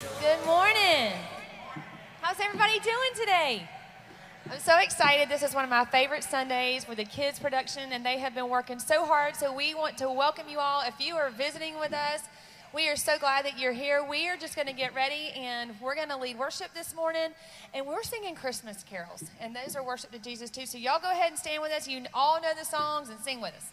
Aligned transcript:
Good 0.00 0.46
morning. 0.46 1.12
How's 2.20 2.38
everybody 2.38 2.78
doing 2.78 3.10
today? 3.16 3.68
I'm 4.48 4.60
so 4.60 4.78
excited. 4.78 5.28
This 5.28 5.42
is 5.42 5.56
one 5.56 5.64
of 5.64 5.70
my 5.70 5.84
favorite 5.86 6.22
Sundays 6.22 6.86
with 6.86 6.98
the 6.98 7.04
kids' 7.04 7.40
production, 7.40 7.90
and 7.90 8.06
they 8.06 8.18
have 8.18 8.32
been 8.32 8.48
working 8.48 8.78
so 8.78 9.04
hard. 9.04 9.34
So, 9.34 9.52
we 9.52 9.74
want 9.74 9.98
to 9.98 10.08
welcome 10.08 10.48
you 10.48 10.60
all. 10.60 10.82
If 10.86 11.00
you 11.00 11.16
are 11.16 11.30
visiting 11.30 11.80
with 11.80 11.92
us, 11.92 12.20
we 12.72 12.88
are 12.88 12.94
so 12.94 13.18
glad 13.18 13.44
that 13.44 13.58
you're 13.58 13.72
here. 13.72 14.06
We 14.08 14.28
are 14.28 14.36
just 14.36 14.54
going 14.54 14.68
to 14.68 14.72
get 14.72 14.94
ready, 14.94 15.30
and 15.34 15.72
we're 15.80 15.96
going 15.96 16.10
to 16.10 16.16
lead 16.16 16.38
worship 16.38 16.72
this 16.74 16.94
morning, 16.94 17.30
and 17.74 17.84
we're 17.84 18.04
singing 18.04 18.36
Christmas 18.36 18.84
carols, 18.84 19.24
and 19.40 19.56
those 19.56 19.74
are 19.74 19.82
worship 19.82 20.12
to 20.12 20.20
Jesus 20.20 20.48
too. 20.48 20.66
So, 20.66 20.78
y'all 20.78 21.00
go 21.00 21.10
ahead 21.10 21.30
and 21.30 21.38
stand 21.38 21.60
with 21.60 21.72
us. 21.72 21.88
You 21.88 22.04
all 22.14 22.40
know 22.40 22.52
the 22.56 22.64
songs 22.64 23.08
and 23.08 23.18
sing 23.18 23.40
with 23.40 23.54
us. 23.54 23.72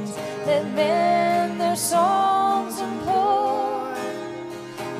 Men 0.75 1.57
their 1.57 1.75
songs 1.75 2.79
implore. 2.79 3.93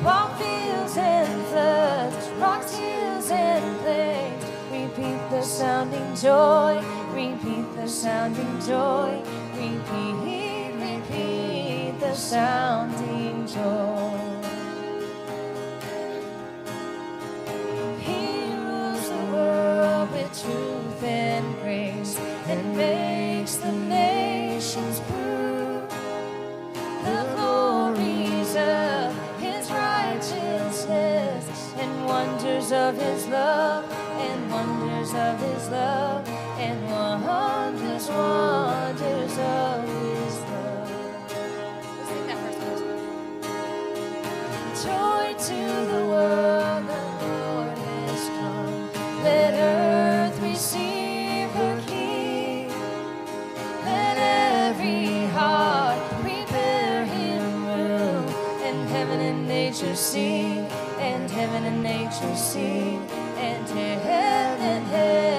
While 0.02 0.34
fields 0.34 0.96
and 0.96 1.46
floods, 1.46 2.28
rocks, 2.40 2.74
hills, 2.76 3.30
and 3.30 3.80
plains 3.80 4.44
repeat 4.70 5.30
the 5.30 5.42
sounding 5.42 6.14
joy, 6.16 6.82
repeat 7.14 7.74
the 7.76 7.88
sounding 7.88 8.60
joy, 8.60 9.22
repeat, 9.54 10.72
repeat 10.74 12.00
the 12.00 12.14
sounding 12.14 13.46
joy. 13.46 14.11
Of 32.72 32.96
his 32.96 33.26
love 33.26 33.84
and 33.92 34.50
wonders 34.50 35.12
of 35.12 35.38
his 35.40 35.68
love 35.68 36.26
and 36.58 36.90
wonders, 36.90 38.08
wonders 38.08 39.38
of 39.38 39.88
his 39.88 40.38
love. 40.40 40.90
Let's 41.98 42.10
that 42.26 42.54
first 42.54 42.84
verse. 42.84 43.04
Joy 44.84 45.34
to 45.48 45.60
the 45.92 46.02
world, 46.08 46.86
the 46.88 47.02
Lord 47.26 47.78
has 47.78 48.28
come. 48.28 48.90
Let 49.22 49.52
earth 49.54 50.40
receive 50.40 51.50
her 51.50 51.80
King. 51.86 52.68
Let 53.84 54.16
every 54.16 55.26
heart 55.26 56.00
prepare 56.22 57.04
him 57.04 57.66
room. 57.66 58.24
And 58.62 58.88
heaven 58.88 59.20
and 59.20 59.46
nature 59.46 59.94
sing, 59.94 60.66
and 61.02 61.28
heaven 61.30 61.64
and 61.64 61.82
nature 61.82 62.36
sing, 62.36 62.98
and 63.36 63.68
heaven, 63.68 64.60
and 64.60 64.86
heaven 64.86 65.31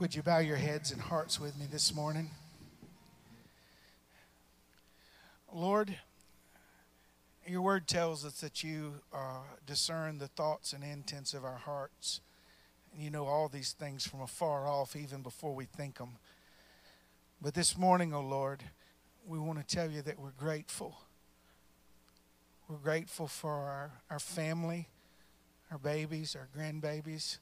Would 0.00 0.14
you 0.14 0.22
bow 0.22 0.38
your 0.38 0.56
heads 0.56 0.92
and 0.92 1.00
hearts 1.02 1.38
with 1.38 1.58
me 1.58 1.66
this 1.70 1.94
morning? 1.94 2.30
Lord, 5.52 5.94
your 7.46 7.60
word 7.60 7.86
tells 7.86 8.24
us 8.24 8.40
that 8.40 8.64
you 8.64 8.94
uh, 9.12 9.40
discern 9.66 10.16
the 10.16 10.28
thoughts 10.28 10.72
and 10.72 10.82
intents 10.82 11.34
of 11.34 11.44
our 11.44 11.58
hearts. 11.58 12.22
And 12.94 13.02
you 13.02 13.10
know 13.10 13.26
all 13.26 13.50
these 13.50 13.72
things 13.72 14.06
from 14.06 14.22
afar 14.22 14.66
off, 14.66 14.96
even 14.96 15.20
before 15.20 15.54
we 15.54 15.66
think 15.66 15.98
them. 15.98 16.16
But 17.42 17.52
this 17.52 17.76
morning, 17.76 18.14
O 18.14 18.20
oh 18.20 18.22
Lord, 18.22 18.62
we 19.26 19.38
want 19.38 19.58
to 19.58 19.76
tell 19.76 19.90
you 19.90 20.00
that 20.00 20.18
we're 20.18 20.30
grateful. 20.30 20.98
We're 22.70 22.76
grateful 22.78 23.26
for 23.26 23.52
our, 23.52 23.90
our 24.08 24.18
family, 24.18 24.88
our 25.70 25.76
babies, 25.76 26.34
our 26.34 26.48
grandbabies. 26.58 27.36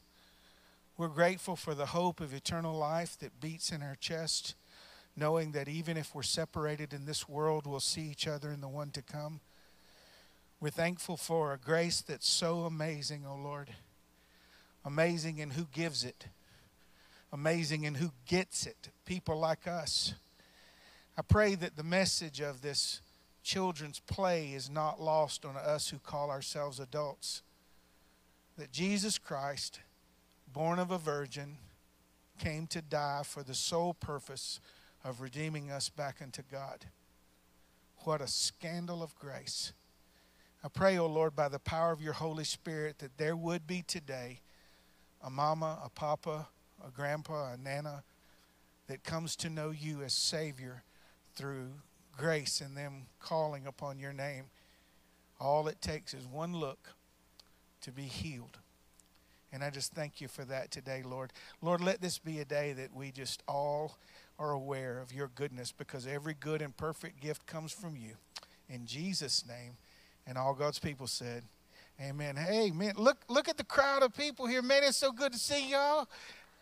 We're 0.99 1.06
grateful 1.06 1.55
for 1.55 1.77
the 1.77 1.87
hope 1.87 2.21
of 2.21 2.35
eternal 2.35 2.77
life 2.77 3.17
that 3.21 3.41
beats 3.41 3.71
in 3.71 3.85
our 3.85 3.95
chest, 3.95 4.56
knowing 5.15 5.53
that 5.53 5.69
even 5.69 5.97
if 5.97 6.12
we're 6.12 6.25
separated 6.25 6.93
in 6.93 7.06
this 7.06 7.29
world, 7.29 7.69
we'll 7.69 7.79
see 7.79 8.11
each 8.11 8.27
other 8.27 8.50
in 8.50 8.61
the 8.61 8.67
one 8.67 8.91
to 8.91 9.03
come. 9.03 9.39
We're 10.59 10.71
thankful 10.71 11.17
for 11.17 11.53
a 11.53 11.56
grace 11.56 12.00
that's 12.00 12.29
so 12.29 12.65
amazing, 12.65 13.25
O 13.25 13.35
oh 13.35 13.37
Lord. 13.41 13.71
Amazing 14.85 15.39
in 15.39 15.50
who 15.50 15.69
gives 15.73 16.03
it, 16.03 16.27
amazing 17.33 17.85
in 17.85 17.94
who 17.94 18.11
gets 18.27 18.67
it. 18.67 18.89
People 19.05 19.39
like 19.39 19.69
us. 19.69 20.15
I 21.17 21.23
pray 21.23 21.55
that 21.55 21.77
the 21.77 21.85
message 21.85 22.41
of 22.41 22.61
this 22.61 23.03
children's 23.44 24.01
play 24.01 24.49
is 24.49 24.69
not 24.69 25.01
lost 25.01 25.44
on 25.44 25.56
us 25.56 25.91
who 25.91 26.01
call 26.01 26.29
ourselves 26.29 26.81
adults. 26.81 27.43
That 28.56 28.73
Jesus 28.73 29.17
Christ, 29.17 29.79
born 30.53 30.79
of 30.79 30.91
a 30.91 30.99
virgin, 30.99 31.59
came 32.39 32.67
to 32.69 32.81
die 32.81 33.23
for 33.25 33.43
the 33.43 33.55
sole 33.55 33.95
purpose 33.95 34.61
of 35.05 35.21
redeeming 35.21 35.71
us 35.71 35.89
back 35.89 36.17
unto 36.23 36.43
God. 36.50 36.87
What 37.99 38.21
a 38.21 38.27
scandal 38.27 39.03
of 39.03 39.15
grace. 39.19 39.73
I 40.62 40.69
pray, 40.69 40.99
O 40.99 41.05
oh 41.05 41.06
Lord, 41.06 41.37
by 41.37 41.49
the 41.49 41.59
power 41.59 41.93
of 41.93 42.03
your 42.03 42.15
Holy 42.15 42.45
Spirit, 42.45 42.99
that 42.99 43.17
there 43.19 43.37
would 43.37 43.67
be 43.67 43.83
today 43.83 44.41
a 45.23 45.31
mama, 45.31 45.79
a 45.85 45.89
papa, 45.89 46.49
a 46.87 46.91
grandpa, 46.91 47.53
a 47.53 47.56
nana 47.56 48.03
that 48.87 49.05
comes 49.05 49.37
to 49.37 49.51
know 49.51 49.71
you 49.71 50.03
as 50.03 50.12
Savior 50.12 50.83
through 51.35 51.69
grace 52.17 52.61
and 52.61 52.77
them 52.77 53.06
calling 53.21 53.67
upon 53.67 53.99
your 53.99 54.12
name. 54.12 54.44
All 55.41 55.69
it 55.69 55.81
takes 55.81 56.15
is 56.15 56.27
one 56.27 56.55
look 56.55 56.91
to 57.83 57.93
be 57.93 58.03
healed. 58.03 58.59
And 59.53 59.65
I 59.65 59.71
just 59.71 59.93
thank 59.93 60.21
you 60.21 60.29
for 60.29 60.45
that 60.45 60.71
today, 60.71 61.03
Lord. 61.05 61.33
Lord, 61.62 61.81
let 61.81 62.00
this 62.00 62.19
be 62.19 62.41
a 62.41 62.45
day 62.45 62.73
that 62.75 62.95
we 62.95 63.11
just 63.11 63.43
all 63.49 63.97
are 64.39 64.50
aware 64.50 65.00
of 65.00 65.12
your 65.12 65.31
goodness 65.35 65.73
because 65.73 66.06
every 66.06 66.35
good 66.35 66.62
and 66.62 66.77
perfect 66.77 67.21
gift 67.21 67.47
comes 67.47 67.73
from 67.73 67.97
you. 67.97 68.15
In 68.69 68.87
Jesus' 68.87 69.45
name. 69.47 69.77
And 70.27 70.37
all 70.37 70.53
God's 70.53 70.79
people 70.79 71.06
said, 71.06 71.43
Amen. 72.00 72.37
Hey, 72.37 72.71
man, 72.71 72.93
look, 72.97 73.17
look 73.29 73.49
at 73.49 73.56
the 73.56 73.65
crowd 73.65 74.05
of 74.05 74.15
people 74.15 74.47
here. 74.47 74.62
Man, 74.62 74.85
it's 74.85 74.97
so 74.97 75.11
good 75.11 75.33
to 75.33 75.39
see 75.39 75.71
y'all. 75.71 76.06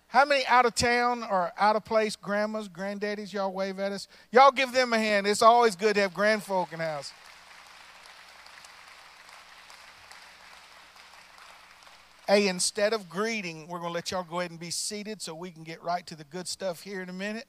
How 0.07 0.25
many 0.25 0.47
out 0.47 0.65
of 0.65 0.75
town 0.75 1.25
or 1.25 1.53
out 1.59 1.77
of 1.77 1.85
place 1.85 2.17
grandmas, 2.17 2.69
granddaddies, 2.69 3.33
y'all 3.33 3.53
wave 3.53 3.79
at 3.79 3.93
us? 3.93 4.09
Y'all 4.31 4.53
give 4.53 4.73
them 4.73 4.95
a 4.95 4.99
hand. 4.99 5.27
It's 5.27 5.43
always 5.43 5.77
good 5.77 5.97
to 5.97 6.03
have 6.03 6.15
grandfolk 6.15 6.73
in 6.73 6.79
the 6.79 6.87
house. 6.87 7.13
Hey, 12.29 12.49
instead 12.49 12.93
of 12.93 13.09
greeting, 13.09 13.69
we're 13.69 13.79
going 13.79 13.91
to 13.91 13.95
let 13.95 14.11
y'all 14.11 14.27
go 14.29 14.41
ahead 14.41 14.51
and 14.51 14.59
be 14.59 14.73
seated 14.73 15.23
so 15.23 15.33
we 15.33 15.53
can 15.53 15.63
get 15.63 15.81
right 15.81 16.05
to 16.09 16.17
the 16.17 16.25
good 16.25 16.49
stuff 16.49 16.81
here 16.81 17.01
in 17.01 17.09
a 17.09 17.13
minute. 17.13 17.47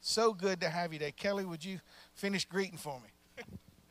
So 0.00 0.32
good 0.32 0.58
to 0.62 0.70
have 0.70 0.94
you 0.94 0.98
today. 0.98 1.12
Kelly, 1.12 1.44
would 1.44 1.62
you 1.62 1.80
finish 2.14 2.46
greeting 2.46 2.78
for 2.78 2.98
me? 2.98 3.44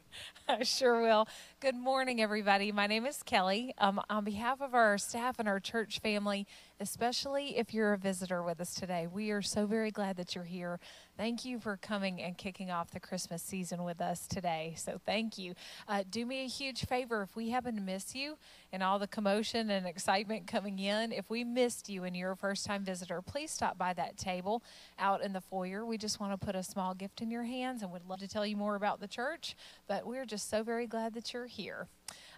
I 0.49 0.63
sure 0.63 0.99
will. 0.99 1.27
Good 1.59 1.75
morning, 1.75 2.21
everybody. 2.21 2.71
My 2.71 2.87
name 2.87 3.05
is 3.05 3.21
Kelly. 3.21 3.75
Um, 3.77 4.01
on 4.09 4.23
behalf 4.23 4.61
of 4.61 4.73
our 4.73 4.97
staff 4.97 5.37
and 5.37 5.47
our 5.47 5.59
church 5.59 5.99
family, 5.99 6.47
especially 6.79 7.57
if 7.57 7.73
you're 7.73 7.93
a 7.93 7.97
visitor 7.97 8.43
with 8.43 8.59
us 8.59 8.73
today, 8.73 9.07
we 9.07 9.31
are 9.31 9.41
so 9.41 9.65
very 9.65 9.91
glad 9.91 10.17
that 10.17 10.35
you're 10.35 10.43
here. 10.43 10.79
Thank 11.17 11.45
you 11.45 11.59
for 11.59 11.77
coming 11.77 12.21
and 12.21 12.37
kicking 12.37 12.71
off 12.71 12.91
the 12.91 12.99
Christmas 12.99 13.41
season 13.41 13.83
with 13.83 14.01
us 14.01 14.27
today. 14.27 14.73
So, 14.77 14.99
thank 15.05 15.37
you. 15.37 15.53
Uh, 15.87 16.03
do 16.09 16.25
me 16.25 16.43
a 16.43 16.47
huge 16.47 16.85
favor 16.85 17.21
if 17.23 17.35
we 17.35 17.49
happen 17.49 17.75
to 17.75 17.81
miss 17.81 18.15
you 18.15 18.37
and 18.71 18.81
all 18.81 18.99
the 18.99 19.07
commotion 19.07 19.69
and 19.69 19.85
excitement 19.85 20.47
coming 20.47 20.79
in, 20.79 21.11
if 21.11 21.29
we 21.29 21.43
missed 21.43 21.89
you 21.89 22.03
and 22.03 22.15
you're 22.15 22.31
a 22.31 22.37
first 22.37 22.65
time 22.65 22.83
visitor, 22.83 23.21
please 23.21 23.51
stop 23.51 23.77
by 23.77 23.93
that 23.93 24.17
table 24.17 24.63
out 24.97 25.23
in 25.23 25.33
the 25.33 25.41
foyer. 25.41 25.85
We 25.85 25.97
just 25.97 26.19
want 26.19 26.39
to 26.39 26.43
put 26.43 26.55
a 26.55 26.63
small 26.63 26.93
gift 26.93 27.21
in 27.21 27.29
your 27.29 27.43
hands 27.43 27.81
and 27.81 27.91
would 27.91 28.07
love 28.07 28.19
to 28.19 28.27
tell 28.27 28.45
you 28.45 28.57
more 28.57 28.75
about 28.75 28.99
the 28.99 29.07
church, 29.07 29.55
but 29.87 30.05
we're 30.05 30.25
just 30.25 30.49
so 30.49 30.63
very 30.63 30.87
glad 30.87 31.13
that 31.13 31.33
you're 31.33 31.45
here. 31.45 31.87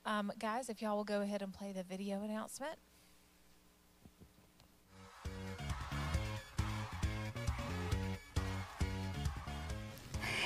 Um, 0.05 0.31
guys, 0.37 0.69
if 0.69 0.81
y'all 0.81 0.97
will 0.97 1.03
go 1.03 1.21
ahead 1.21 1.41
and 1.41 1.53
play 1.53 1.71
the 1.71 1.83
video 1.83 2.21
announcement. 2.21 2.77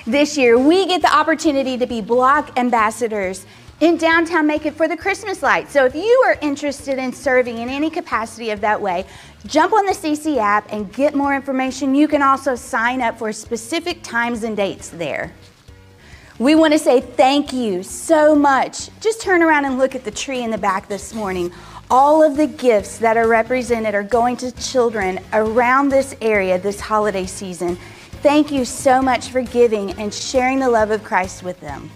This 0.10 0.40
year, 0.40 0.58
we 0.58 0.88
get 0.88 1.04
the 1.04 1.16
opportunity 1.16 1.78
to 1.78 1.86
be 1.86 2.02
block 2.02 2.58
ambassadors 2.58 3.46
in 3.80 3.96
downtown 3.96 4.48
Macon 4.48 4.74
for 4.74 4.88
the 4.88 4.98
Christmas 4.98 5.44
lights. 5.44 5.72
So 5.72 5.86
if 5.86 5.94
you 5.94 6.24
are 6.26 6.36
interested 6.42 6.98
in 6.98 7.14
serving 7.14 7.60
in 7.60 7.70
any 7.70 7.92
capacity 7.92 8.50
of 8.50 8.60
that 8.62 8.82
way, 8.82 9.06
jump 9.46 9.72
on 9.72 9.86
the 9.86 9.92
CC 9.92 10.38
app 10.38 10.68
and 10.74 10.92
get 10.92 11.14
more 11.14 11.36
information. 11.36 11.94
You 11.94 12.08
can 12.08 12.24
also 12.24 12.56
sign 12.56 13.04
up 13.04 13.20
for 13.20 13.32
specific 13.32 14.02
times 14.02 14.44
and 14.44 14.58
dates 14.58 14.90
there. 14.90 15.32
We 16.40 16.56
want 16.56 16.74
to 16.74 16.80
say 16.80 17.02
thank 17.02 17.54
you 17.54 17.84
so 17.84 18.34
much. 18.34 18.90
Just 19.02 19.22
turn 19.22 19.44
around 19.44 19.66
and 19.66 19.78
look 19.78 19.94
at 19.94 20.06
the 20.06 20.12
tree 20.12 20.42
in 20.42 20.50
the 20.50 20.58
back 20.58 20.88
this 20.88 21.14
morning. 21.14 21.54
All 21.92 22.24
of 22.24 22.36
the 22.36 22.48
gifts 22.48 22.98
that 22.98 23.16
are 23.16 23.28
represented 23.28 23.94
are 23.94 24.02
going 24.02 24.38
to 24.38 24.52
children 24.54 25.20
around 25.34 25.90
this 25.90 26.16
area 26.20 26.58
this 26.58 26.80
holiday 26.80 27.28
season. 27.28 27.78
Thank 28.22 28.52
you 28.52 28.66
so 28.66 29.02
much 29.02 29.30
for 29.30 29.42
giving 29.42 29.92
and 29.94 30.14
sharing 30.14 30.60
the 30.60 30.70
love 30.70 30.92
of 30.92 31.06
Christ 31.06 31.42
with 31.42 31.58
them. 31.62 31.90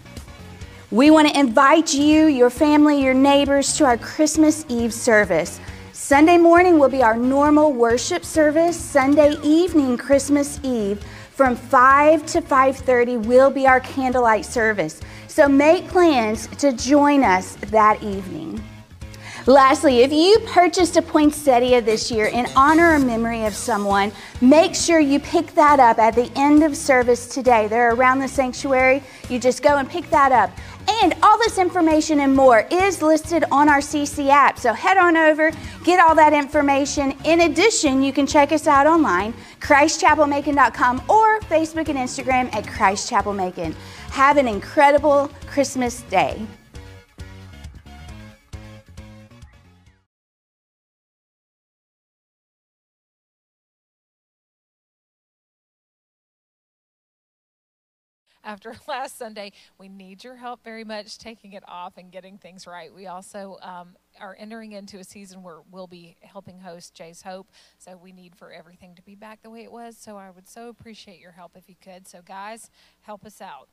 We 0.89 1.11
want 1.11 1.27
to 1.27 1.37
invite 1.37 1.93
you, 1.93 2.27
your 2.27 2.49
family, 2.49 3.03
your 3.03 3.13
neighbors 3.13 3.75
to 3.77 3.83
our 3.83 3.97
Christmas 3.97 4.65
Eve 4.69 4.93
service. 4.93 5.59
Sunday 5.91 6.37
morning 6.37 6.79
will 6.79 6.87
be 6.87 7.03
our 7.03 7.17
normal 7.17 7.73
worship 7.73 8.23
service. 8.23 8.79
Sunday 8.79 9.35
evening, 9.43 9.97
Christmas 9.97 10.61
Eve, 10.63 11.03
from 11.31 11.57
5 11.57 12.25
to 12.27 12.41
5:30 12.41 13.17
will 13.17 13.49
be 13.49 13.67
our 13.67 13.81
candlelight 13.81 14.45
service. 14.45 15.01
So 15.27 15.49
make 15.49 15.89
plans 15.89 16.47
to 16.59 16.71
join 16.71 17.25
us 17.25 17.57
that 17.71 18.01
evening. 18.01 18.63
Lastly, 19.45 20.03
if 20.03 20.13
you 20.13 20.39
purchased 20.47 20.95
a 20.95 21.01
poinsettia 21.01 21.81
this 21.81 22.09
year 22.09 22.27
in 22.27 22.45
honor 22.55 22.93
or 22.93 23.00
memory 23.00 23.43
of 23.43 23.53
someone, 23.53 24.09
make 24.39 24.73
sure 24.73 25.01
you 25.01 25.19
pick 25.19 25.53
that 25.55 25.81
up 25.81 26.00
at 26.00 26.15
the 26.15 26.31
end 26.38 26.63
of 26.63 26.77
service 26.77 27.27
today. 27.27 27.67
They're 27.67 27.93
around 27.93 28.19
the 28.19 28.27
sanctuary. 28.29 29.03
You 29.29 29.39
just 29.39 29.62
go 29.62 29.77
and 29.77 29.89
pick 29.89 30.09
that 30.12 30.31
up. 30.31 30.50
And 30.88 31.13
all 31.21 31.38
this 31.39 31.57
information 31.57 32.21
and 32.21 32.33
more 32.33 32.65
is 32.71 33.01
listed 33.01 33.43
on 33.51 33.67
our 33.67 33.79
CC 33.79 34.29
app. 34.29 34.57
So 34.59 34.71
head 34.71 34.95
on 34.95 35.17
over, 35.17 35.51
get 35.83 36.00
all 36.00 36.15
that 36.15 36.31
information. 36.31 37.13
In 37.25 37.41
addition, 37.41 38.01
you 38.01 38.13
can 38.13 38.25
check 38.25 38.53
us 38.53 38.65
out 38.65 38.88
online, 38.88 39.33
ChristChapelMacon.com 39.59 41.03
or 41.09 41.41
Facebook 41.41 41.89
and 41.89 41.97
Instagram 41.97 42.53
at 42.55 42.65
Christ 42.65 43.09
Chapel 43.09 43.33
Macon. 43.33 43.75
Have 44.12 44.38
an 44.38 44.47
incredible 44.47 45.29
Christmas 45.47 46.01
day. 46.03 46.45
After 58.43 58.75
last 58.88 59.17
Sunday. 59.17 59.51
We 59.77 59.89
need 59.89 60.23
your 60.23 60.35
help 60.35 60.63
very 60.63 60.83
much 60.83 61.17
taking 61.17 61.53
it 61.53 61.63
off 61.67 61.97
and 61.97 62.12
getting 62.12 62.38
things 62.38 62.67
right. 62.67 62.93
We 62.93 63.07
also 63.07 63.57
um, 63.62 63.95
are 64.19 64.35
entering 64.39 64.73
into 64.73 65.00
a 65.00 65.03
season 65.03 65.43
where 65.43 65.59
we'll 65.71 65.88
be 65.88 66.15
helping 66.21 66.59
host 66.59 66.93
Jay's 66.93 67.21
Hope. 67.21 67.51
So 67.77 67.97
we 68.01 68.12
need 68.12 68.35
for 68.35 68.51
everything 68.51 68.95
to 68.95 69.01
be 69.01 69.15
back 69.15 69.41
the 69.41 69.50
way 69.50 69.63
it 69.63 69.71
was. 69.71 69.97
So 69.97 70.17
I 70.17 70.29
would 70.29 70.47
so 70.47 70.69
appreciate 70.69 71.19
your 71.19 71.31
help 71.31 71.53
if 71.55 71.69
you 71.69 71.75
could. 71.81 72.07
So, 72.07 72.21
guys, 72.23 72.69
help 73.01 73.25
us 73.25 73.41
out. 73.41 73.69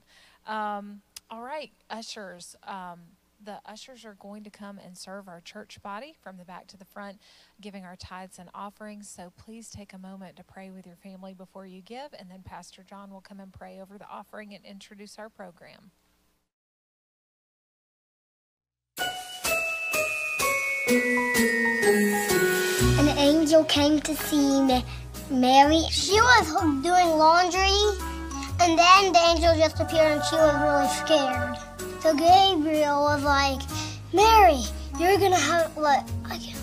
Um, 0.47 1.03
all 1.31 1.43
right, 1.43 1.71
ushers. 1.89 2.57
Um, 2.67 3.01
the 3.43 3.61
ushers 3.65 4.05
are 4.05 4.15
going 4.15 4.45
to 4.45 4.51
come 4.51 4.79
and 4.79 4.97
serve 4.97 5.29
our 5.29 5.41
church 5.41 5.79
body 5.83 6.15
from 6.21 6.37
the 6.37 6.45
back 6.45 6.67
to 6.69 6.77
the 6.77 6.85
front, 6.85 7.19
giving 7.61 7.85
our 7.85 7.97
tithes 7.97 8.39
and 8.39 8.51
offerings. 8.55 9.09
So 9.09 9.33
please 9.37 9.71
take 9.71 9.93
a 9.93 9.99
moment 9.99 10.37
to 10.37 10.45
pray 10.45 10.71
with 10.71 10.87
your 10.87 10.97
family 10.97 11.35
before 11.35 11.67
you 11.67 11.81
give, 11.81 12.15
and 12.19 12.31
then 12.31 12.43
Pastor 12.43 12.85
John 12.89 13.11
will 13.11 13.21
come 13.21 13.41
and 13.41 13.53
pray 13.53 13.81
over 13.81 13.99
the 13.99 14.09
offering 14.09 14.55
and 14.55 14.65
introduce 14.65 15.19
our 15.19 15.29
program. 15.29 15.91
An 22.99 23.09
angel 23.17 23.65
came 23.65 24.01
to 24.01 24.15
see 24.15 24.83
Mary. 25.31 25.83
She 25.91 26.21
was 26.21 26.49
doing 26.83 27.09
laundry, 27.17 27.71
and 28.61 28.79
then 28.79 29.13
the 29.13 29.21
angel 29.29 29.57
just 29.57 29.81
appeared 29.81 30.19
and 30.19 30.25
she 30.25 30.37
was 30.37 30.55
really 30.61 30.89
scared. 30.89 31.60
So 32.01 32.15
Gabriel 32.15 33.03
was 33.03 33.23
like, 33.23 33.61
Mary, 34.15 34.63
you're 34.99 35.19
gonna 35.19 35.37
have 35.37 35.77
what? 35.77 36.11
I 36.25 36.39
can't, 36.39 36.59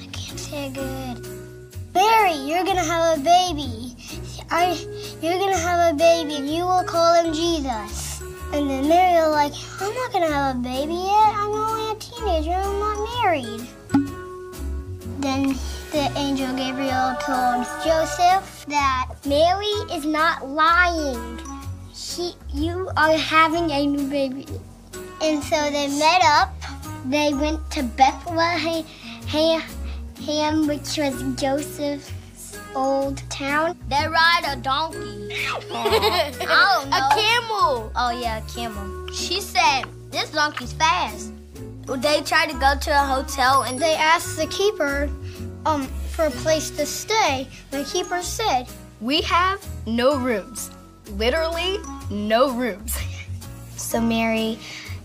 I 0.00 0.06
can't 0.06 0.40
say 0.40 0.66
it 0.68 0.72
good. 0.72 1.26
Mary, 1.94 2.32
you're 2.48 2.64
gonna 2.64 2.82
have 2.82 3.18
a 3.18 3.22
baby. 3.22 3.94
I, 4.50 4.72
you're 5.20 5.38
gonna 5.38 5.58
have 5.58 5.92
a 5.92 5.96
baby, 5.98 6.36
and 6.36 6.48
you 6.48 6.64
will 6.64 6.82
call 6.84 7.22
him 7.22 7.34
Jesus. 7.34 8.22
And 8.54 8.70
then 8.70 8.88
Mary 8.88 9.20
was 9.20 9.32
like, 9.32 9.52
I'm 9.82 9.94
not 9.94 10.12
gonna 10.12 10.32
have 10.32 10.56
a 10.56 10.58
baby 10.60 10.94
yet. 10.94 11.34
I'm 11.36 11.50
only 11.50 11.92
a 11.92 11.94
teenager. 11.96 12.52
I'm 12.52 12.80
not 12.80 13.22
married. 13.22 13.68
Then 15.20 15.58
the 15.92 16.10
angel 16.16 16.56
Gabriel 16.56 17.16
told 17.20 17.66
Joseph 17.84 18.64
that 18.68 19.10
Mary 19.26 19.66
is 19.92 20.06
not 20.06 20.48
lying. 20.48 21.38
She, 21.92 22.32
you 22.54 22.90
are 22.96 23.12
having 23.18 23.70
a 23.70 23.86
new 23.86 24.08
baby. 24.08 24.46
And 25.20 25.42
so 25.42 25.70
they 25.70 25.86
met 25.98 26.22
up. 26.24 26.54
They 27.06 27.32
went 27.32 27.70
to 27.72 27.82
Bethlehem, 27.82 28.84
which 30.66 30.98
was 30.98 31.22
Joseph's 31.40 32.12
old 32.74 33.18
town. 33.30 33.76
They 33.88 34.06
ride 34.06 34.42
a 34.46 34.56
donkey. 34.56 34.98
I 35.72 36.32
don't 36.38 36.90
know. 36.90 36.96
A 36.96 37.14
camel. 37.14 37.92
Oh 37.96 38.10
yeah, 38.20 38.38
a 38.38 38.48
camel. 38.48 39.08
She 39.12 39.40
said, 39.40 39.84
this 40.10 40.30
donkey's 40.30 40.72
fast. 40.72 41.32
They 41.86 42.20
tried 42.22 42.50
to 42.50 42.58
go 42.58 42.74
to 42.80 42.90
a 42.90 43.04
hotel 43.04 43.62
and 43.62 43.78
They 43.78 43.94
asked 43.94 44.36
the 44.36 44.46
keeper 44.46 45.10
um, 45.66 45.86
for 46.10 46.26
a 46.26 46.30
place 46.30 46.70
to 46.70 46.86
stay. 46.86 47.48
The 47.70 47.84
keeper 47.84 48.22
said, 48.22 48.68
We 49.00 49.22
have 49.22 49.64
no 49.86 50.16
rooms. 50.16 50.70
Literally, 51.12 51.78
no 52.10 52.52
rooms. 52.52 52.96
So 53.76 54.00
Mary 54.00 54.58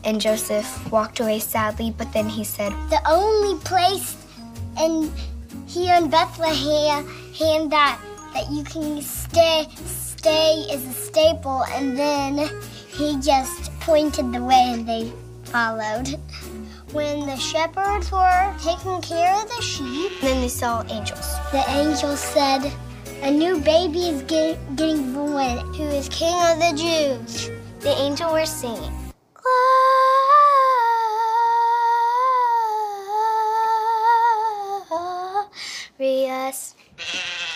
and 0.05 0.21
Joseph 0.21 0.91
walked 0.91 1.19
away 1.19 1.39
sadly, 1.39 1.93
but 1.97 2.13
then 2.13 2.29
he 2.29 2.43
said, 2.43 2.71
the 2.89 3.01
only 3.09 3.59
place 3.61 4.15
in 4.79 5.11
here 5.67 5.95
in 5.95 6.09
Bethlehem 6.09 7.07
hand 7.33 7.71
that 7.71 7.99
that 8.33 8.51
you 8.51 8.63
can 8.63 9.01
stay 9.01 9.67
stay 9.85 10.67
is 10.71 10.85
a 10.85 10.93
staple 10.93 11.63
and 11.71 11.97
then 11.97 12.49
he 12.87 13.17
just 13.19 13.71
pointed 13.79 14.31
the 14.33 14.43
way 14.43 14.73
and 14.73 14.87
they 14.87 15.11
followed. 15.45 16.19
When 16.91 17.25
the 17.27 17.37
shepherds 17.37 18.11
were 18.11 18.55
taking 18.59 19.01
care 19.01 19.33
of 19.41 19.47
the 19.47 19.61
sheep, 19.61 20.11
then 20.21 20.41
they 20.41 20.49
saw 20.49 20.83
angels. 20.89 21.35
the 21.51 21.63
angels 21.69 22.19
said, 22.19 22.71
A 23.21 23.31
new 23.31 23.59
baby 23.59 24.09
is 24.09 24.21
get, 24.23 24.57
getting 24.75 25.13
born, 25.13 25.73
who 25.73 25.83
is 25.83 26.09
King 26.09 26.35
of 26.51 26.59
the 26.59 26.73
Jews. 26.75 27.49
The 27.81 27.93
angel 28.01 28.31
were 28.31 28.45
singing. 28.45 29.04
Glorious. 36.45 36.75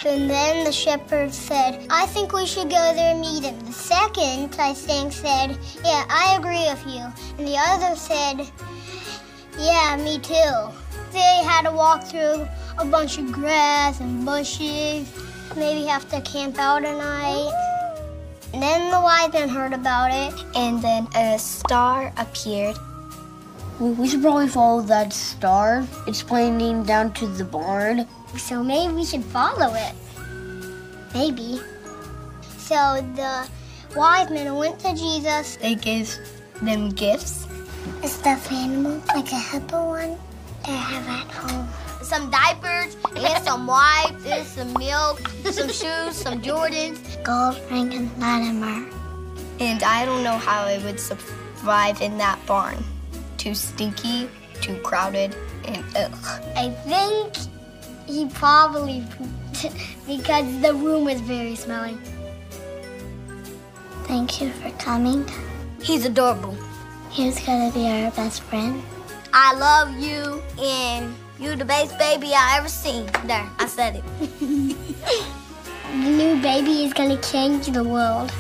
And 0.06 0.30
then 0.30 0.64
the 0.64 0.72
shepherd 0.72 1.34
said, 1.34 1.86
I 1.90 2.06
think 2.06 2.34
we 2.34 2.46
should 2.46 2.70
go 2.70 2.94
there 2.94 3.12
and 3.12 3.22
meet 3.22 3.44
him. 3.44 3.60
The 3.66 3.74
second, 3.74 4.56
I 4.60 4.74
think, 4.74 5.12
said, 5.12 5.58
Yeah, 5.84 6.06
I 6.10 6.36
agree 6.38 6.68
with 6.70 6.86
you. 6.88 7.06
And 7.38 7.48
the 7.48 7.58
other 7.58 7.96
said, 7.96 8.50
Yeah, 9.58 9.98
me 9.98 10.20
too. 10.20 10.72
They 11.12 11.44
had 11.44 11.64
to 11.64 11.72
walk 11.72 12.04
through 12.04 12.48
a 12.78 12.86
bunch 12.86 13.18
of 13.18 13.32
grass 13.32 14.00
and 14.00 14.26
bushes, 14.26 15.12
maybe 15.56 15.86
have 15.86 16.08
to 16.10 16.22
camp 16.22 16.58
out 16.60 16.86
a 16.86 16.94
night. 16.94 17.69
And 18.54 18.62
then 18.62 18.92
the 18.92 19.00
wise 19.00 19.32
men 19.34 19.50
heard 19.50 19.74
about 19.74 20.12
it. 20.12 20.34
And 20.56 20.82
then 20.82 21.08
a 21.16 21.38
star 21.38 22.12
appeared. 22.18 22.78
We 23.80 24.10
should 24.10 24.22
probably 24.22 24.48
follow 24.48 24.82
that 24.82 25.14
star. 25.14 25.88
It's 26.08 26.22
pointing 26.24 26.84
down 26.84 27.14
to 27.14 27.28
the 27.28 27.46
barn. 27.46 28.08
So 28.38 28.64
maybe 28.64 28.94
we 28.94 29.06
should 29.06 29.24
follow 29.24 29.74
it. 29.76 29.94
Maybe. 31.14 31.62
So 32.58 33.02
the 33.16 33.48
wise 33.96 34.30
men 34.30 34.54
went 34.56 34.80
to 34.80 34.94
Jesus. 34.96 35.56
They 35.58 35.76
gave 35.76 36.14
them 36.62 36.90
gifts. 36.90 37.48
A 38.04 38.08
stuffed 38.08 38.52
animal, 38.52 39.02
like 39.08 39.32
a 39.32 39.40
hippo 39.40 39.88
one, 39.88 40.18
I 40.66 40.72
have 40.72 41.08
at 41.08 41.32
home. 41.34 41.68
Some 42.02 42.32
diapers, 42.32 42.96
and 43.16 43.44
some 43.44 43.68
wipes, 43.68 44.26
and 44.26 44.48
some 44.48 44.74
milk, 44.74 45.20
some 45.52 45.68
shoes, 45.68 46.16
some 46.16 46.42
Jordans. 46.42 47.00
Gold 47.24 47.62
and 47.70 48.10
Latimer. 48.20 48.90
And 49.60 49.84
I 49.84 50.06
don't 50.06 50.24
know 50.24 50.38
how 50.38 50.64
I 50.64 50.78
would 50.80 51.00
survive 51.00 52.02
in 52.02 52.18
that 52.18 52.40
barn. 52.46 52.84
Too 53.38 53.54
stinky, 53.54 54.30
too 54.62 54.78
crowded, 54.78 55.36
and 55.66 55.84
ugh. 55.96 56.44
I 56.56 56.70
think 56.86 57.34
he 58.08 58.28
probably 58.30 59.06
pooped 59.12 59.76
because 60.08 60.62
the 60.62 60.74
room 60.74 61.06
was 61.06 61.20
very 61.22 61.56
smelly. 61.56 61.98
Thank 64.06 64.42
you 64.42 64.50
for 64.52 64.72
coming. 64.72 65.30
He's 65.82 66.06
adorable. 66.06 66.58
He's 67.12 67.40
gonna 67.46 67.72
be 67.72 67.88
our 67.88 68.12
best 68.12 68.42
friend. 68.44 68.82
I 69.32 69.54
love 69.54 70.00
you, 70.00 70.42
and 70.64 71.14
you 71.40 71.56
the 71.56 71.66
best 71.66 71.98
baby 71.98 72.34
I 72.34 72.58
ever 72.58 72.68
seen. 72.68 73.06
There, 73.26 73.50
I 73.58 73.68
said 73.68 74.04
it. 74.04 74.76
The 75.90 76.12
new 76.12 76.40
baby 76.40 76.84
is 76.86 76.94
gonna 76.94 77.20
change 77.20 77.66
the 77.66 77.84
world. 77.84 78.32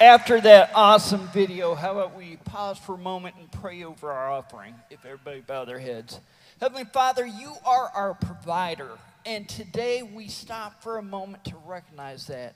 After 0.00 0.40
that 0.40 0.70
awesome 0.74 1.28
video, 1.28 1.74
how 1.74 1.92
about 1.92 2.16
we 2.16 2.36
pause 2.44 2.78
for 2.78 2.94
a 2.94 2.98
moment 2.98 3.34
and 3.38 3.52
pray 3.52 3.84
over 3.84 4.10
our 4.10 4.30
offering? 4.30 4.74
If 4.88 5.04
everybody 5.04 5.42
bow 5.42 5.66
their 5.66 5.78
heads. 5.78 6.20
Heavenly 6.60 6.84
Father, 6.84 7.26
you 7.26 7.52
are 7.66 7.90
our 7.94 8.14
provider, 8.14 8.92
and 9.26 9.46
today 9.46 10.02
we 10.02 10.28
stop 10.28 10.82
for 10.82 10.96
a 10.96 11.02
moment 11.02 11.44
to 11.44 11.56
recognize 11.66 12.28
that. 12.28 12.54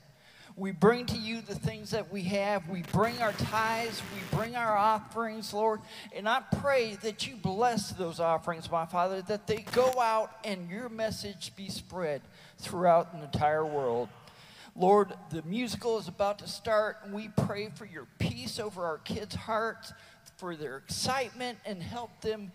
We 0.55 0.71
bring 0.71 1.07
to 1.07 1.17
you 1.17 1.41
the 1.41 1.55
things 1.55 1.91
that 1.91 2.11
we 2.11 2.23
have. 2.23 2.69
We 2.69 2.83
bring 2.91 3.19
our 3.21 3.31
tithes. 3.33 4.01
We 4.13 4.37
bring 4.37 4.55
our 4.55 4.77
offerings, 4.77 5.51
Lord. 5.51 5.81
And 6.15 6.29
I 6.29 6.41
pray 6.61 6.95
that 7.01 7.25
you 7.27 7.35
bless 7.35 7.91
those 7.91 8.19
offerings, 8.19 8.69
my 8.69 8.85
Father, 8.85 9.23
that 9.23 9.47
they 9.47 9.65
go 9.71 9.91
out 9.99 10.31
and 10.43 10.69
your 10.69 10.89
message 10.89 11.55
be 11.55 11.69
spread 11.69 12.21
throughout 12.59 13.13
the 13.13 13.23
entire 13.23 13.65
world. 13.65 14.09
Lord, 14.75 15.13
the 15.31 15.41
musical 15.43 15.97
is 15.97 16.07
about 16.07 16.39
to 16.39 16.47
start, 16.47 16.97
and 17.03 17.13
we 17.13 17.29
pray 17.29 17.69
for 17.69 17.85
your 17.85 18.07
peace 18.19 18.59
over 18.59 18.85
our 18.85 18.97
kids' 18.99 19.35
hearts, 19.35 19.93
for 20.37 20.55
their 20.55 20.77
excitement, 20.77 21.59
and 21.65 21.81
help 21.81 22.21
them 22.21 22.51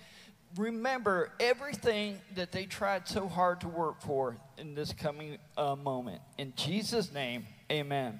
remember 0.56 1.32
everything 1.40 2.20
that 2.34 2.52
they 2.52 2.64
tried 2.64 3.06
so 3.08 3.28
hard 3.28 3.60
to 3.60 3.68
work 3.68 4.00
for 4.00 4.36
in 4.56 4.74
this 4.74 4.92
coming 4.92 5.38
uh, 5.56 5.76
moment. 5.76 6.20
In 6.38 6.52
Jesus' 6.56 7.12
name, 7.12 7.46
amen. 7.70 8.18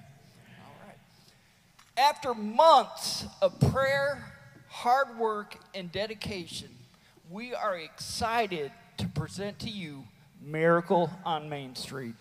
All 0.61 0.87
right. 0.87 0.97
After 1.97 2.35
months 2.35 3.25
of 3.41 3.59
prayer, 3.73 4.33
hard 4.69 5.19
work, 5.19 5.57
and 5.75 5.91
dedication, 5.91 6.69
we 7.31 7.55
are 7.55 7.77
excited 7.77 8.73
to 8.99 9.07
present 9.09 9.59
to 9.61 9.71
you 9.71 10.05
Miracle 10.43 11.11
on 11.25 11.49
Main 11.49 11.75
Street. 11.75 12.15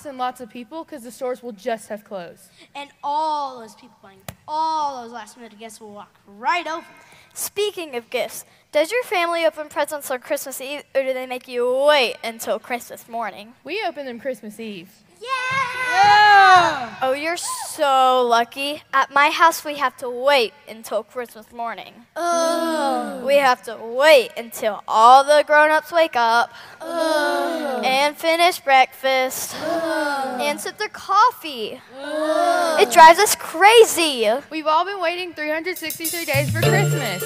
Lots 0.00 0.06
and 0.06 0.16
lots 0.16 0.40
of 0.40 0.48
people 0.48 0.82
because 0.82 1.02
the 1.02 1.10
stores 1.10 1.42
will 1.42 1.52
just 1.52 1.90
have 1.90 2.04
closed. 2.04 2.48
And 2.74 2.88
all 3.04 3.60
those 3.60 3.74
people 3.74 3.96
buying 4.02 4.20
all 4.48 5.02
those 5.02 5.12
last 5.12 5.36
minute 5.36 5.58
guests 5.58 5.78
will 5.78 5.92
walk 5.92 6.14
right 6.26 6.66
over. 6.66 6.86
Speaking 7.34 7.94
of 7.96 8.08
gifts, 8.08 8.46
does 8.72 8.90
your 8.90 9.02
family 9.02 9.44
open 9.44 9.68
presents 9.68 10.10
on 10.10 10.20
Christmas 10.20 10.58
Eve 10.58 10.84
or 10.94 11.02
do 11.02 11.12
they 11.12 11.26
make 11.26 11.46
you 11.48 11.84
wait 11.86 12.16
until 12.24 12.58
Christmas 12.58 13.10
morning? 13.10 13.52
We 13.62 13.84
open 13.86 14.06
them 14.06 14.20
Christmas 14.20 14.58
Eve. 14.58 14.90
Yeah! 17.30 17.36
Oh, 17.36 17.36
you're 17.36 17.36
so 17.36 18.26
lucky. 18.26 18.82
At 18.92 19.10
my 19.12 19.30
house, 19.30 19.64
we 19.64 19.76
have 19.76 19.96
to 19.98 20.10
wait 20.10 20.52
until 20.68 21.02
Christmas 21.02 21.52
morning. 21.52 22.06
Oh. 22.16 23.22
We 23.24 23.36
have 23.36 23.62
to 23.64 23.76
wait 23.76 24.30
until 24.36 24.82
all 24.88 25.22
the 25.24 25.44
grown 25.46 25.70
ups 25.70 25.92
wake 25.92 26.16
up 26.16 26.50
Oh. 26.80 27.82
and 27.84 28.16
finish 28.16 28.58
breakfast 28.60 29.54
Oh. 29.62 30.38
and 30.40 30.60
sip 30.60 30.78
their 30.78 30.88
coffee. 30.88 31.80
Oh. 31.98 32.78
It 32.80 32.90
drives 32.90 33.18
us 33.18 33.34
crazy. 33.36 34.28
We've 34.50 34.66
all 34.66 34.84
been 34.84 35.00
waiting 35.00 35.32
363 35.34 36.24
days 36.24 36.50
for 36.50 36.60
Christmas. 36.60 37.22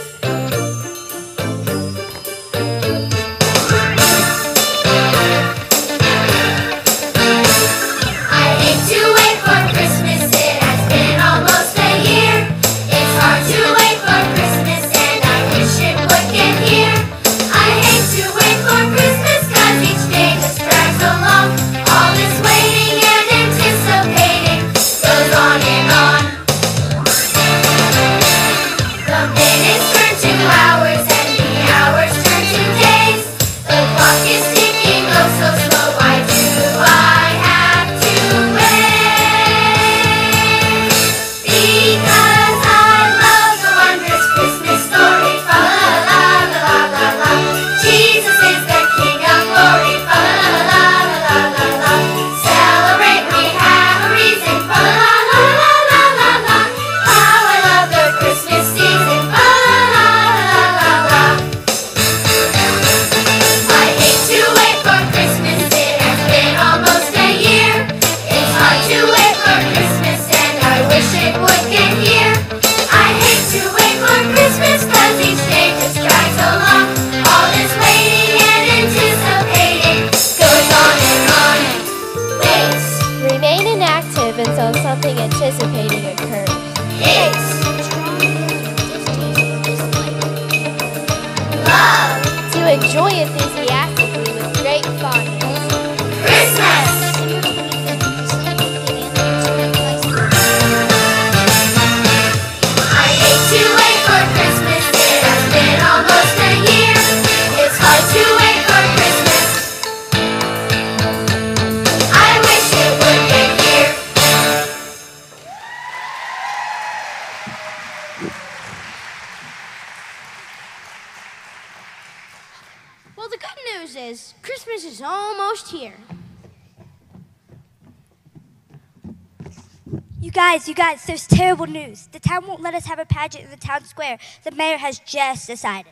Guys, 130.55 130.69
you 130.69 130.75
guys, 130.75 131.05
there's 131.05 131.27
terrible 131.27 131.67
news. 131.67 132.07
The 132.13 132.21
town 132.21 132.47
won't 132.47 132.61
let 132.61 132.75
us 132.75 132.87
have 132.87 133.01
a 133.01 133.05
pageant 133.05 133.45
in 133.45 133.51
the 133.51 133.57
town 133.57 133.83
square. 133.85 134.19
The 134.45 134.53
mayor 134.53 134.77
has 134.77 135.01
just 135.01 135.49
decided. 135.49 135.91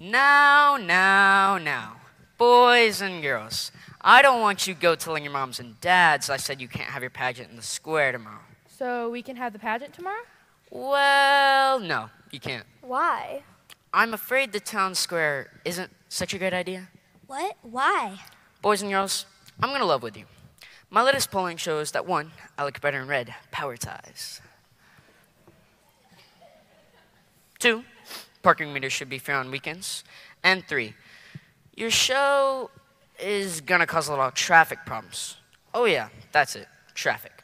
Now, 0.00 0.76
now, 0.76 1.58
now. 1.58 1.98
Boys 2.36 3.00
and 3.00 3.22
girls, 3.22 3.70
I 4.00 4.20
don't 4.20 4.40
want 4.40 4.66
you 4.66 4.74
to 4.74 4.80
go 4.80 4.96
telling 4.96 5.22
your 5.22 5.32
moms 5.32 5.60
and 5.60 5.80
dads 5.80 6.28
I 6.28 6.38
said 6.38 6.60
you 6.60 6.66
can't 6.66 6.90
have 6.90 7.02
your 7.02 7.10
pageant 7.10 7.50
in 7.50 7.56
the 7.56 7.62
square 7.62 8.10
tomorrow. 8.10 8.40
So 8.66 9.10
we 9.10 9.22
can 9.22 9.36
have 9.36 9.52
the 9.52 9.60
pageant 9.60 9.94
tomorrow? 9.94 10.24
Well, 10.70 11.78
no, 11.78 12.10
you 12.32 12.40
can't. 12.40 12.66
Why? 12.80 13.44
I'm 13.92 14.12
afraid 14.12 14.50
the 14.50 14.58
town 14.58 14.96
square 14.96 15.52
isn't 15.64 15.92
such 16.08 16.34
a 16.34 16.38
great 16.38 16.52
idea. 16.52 16.88
What? 17.28 17.56
Why? 17.62 18.18
Boys 18.60 18.82
and 18.82 18.90
girls, 18.90 19.26
I'm 19.62 19.70
gonna 19.70 19.84
love 19.84 20.02
with 20.02 20.16
you. 20.16 20.24
My 20.94 21.02
latest 21.02 21.32
polling 21.32 21.56
shows 21.56 21.90
that 21.90 22.06
one, 22.06 22.30
I 22.56 22.64
look 22.64 22.80
better 22.80 23.00
in 23.02 23.08
red, 23.08 23.34
power 23.50 23.76
ties. 23.76 24.40
Two, 27.58 27.82
parking 28.44 28.72
meters 28.72 28.92
should 28.92 29.08
be 29.08 29.18
free 29.18 29.34
on 29.34 29.50
weekends. 29.50 30.04
And 30.44 30.64
three, 30.68 30.94
your 31.74 31.90
show 31.90 32.70
is 33.18 33.60
gonna 33.60 33.88
cause 33.88 34.06
a 34.06 34.12
lot 34.14 34.28
of 34.28 34.34
traffic 34.34 34.86
problems. 34.86 35.38
Oh, 35.74 35.84
yeah, 35.84 36.10
that's 36.30 36.54
it, 36.54 36.68
traffic. 36.94 37.42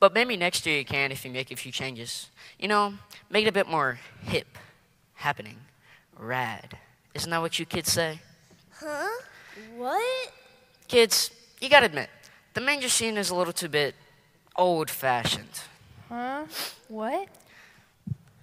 But 0.00 0.14
maybe 0.14 0.38
next 0.38 0.64
year 0.64 0.78
you 0.78 0.86
can 0.86 1.12
if 1.12 1.22
you 1.22 1.30
make 1.30 1.50
a 1.50 1.56
few 1.56 1.72
changes. 1.72 2.30
You 2.58 2.68
know, 2.68 2.94
make 3.28 3.44
it 3.44 3.48
a 3.50 3.52
bit 3.52 3.68
more 3.68 3.98
hip, 4.22 4.56
happening, 5.12 5.58
rad. 6.18 6.78
Isn't 7.12 7.28
that 7.28 7.42
what 7.42 7.58
you 7.58 7.66
kids 7.66 7.92
say? 7.92 8.20
Huh? 8.72 9.20
What? 9.76 10.32
Kids, 10.88 11.30
you 11.60 11.68
gotta 11.68 11.84
admit, 11.84 12.08
the 12.56 12.62
manger 12.62 12.88
scene 12.88 13.18
is 13.18 13.28
a 13.28 13.34
little 13.34 13.52
too 13.52 13.68
bit 13.68 13.94
old 14.56 14.88
fashioned. 14.88 15.60
Huh? 16.08 16.46
What? 16.88 17.28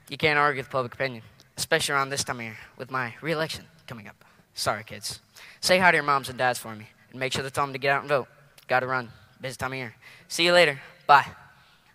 You 0.07 0.17
can't 0.17 0.37
argue 0.37 0.59
with 0.59 0.69
public 0.69 0.93
opinion, 0.93 1.23
especially 1.57 1.95
around 1.95 2.11
this 2.11 2.23
time 2.23 2.37
of 2.37 2.43
year 2.43 2.57
with 2.77 2.91
my 2.91 3.15
re 3.21 3.31
election 3.31 3.65
coming 3.87 4.07
up. 4.07 4.23
Sorry, 4.53 4.83
kids. 4.83 5.19
Say 5.61 5.79
hi 5.79 5.89
to 5.89 5.97
your 5.97 6.03
moms 6.03 6.29
and 6.29 6.37
dads 6.37 6.59
for 6.59 6.75
me 6.75 6.89
and 7.09 7.19
make 7.19 7.33
sure 7.33 7.41
to 7.41 7.49
tell 7.49 7.65
them 7.65 7.73
to 7.73 7.79
get 7.79 7.91
out 7.91 8.01
and 8.01 8.09
vote. 8.09 8.27
Gotta 8.67 8.85
run. 8.85 9.09
Busy 9.41 9.55
time 9.55 9.71
of 9.71 9.77
year. 9.79 9.95
See 10.27 10.45
you 10.45 10.53
later. 10.53 10.79
Bye. 11.07 11.25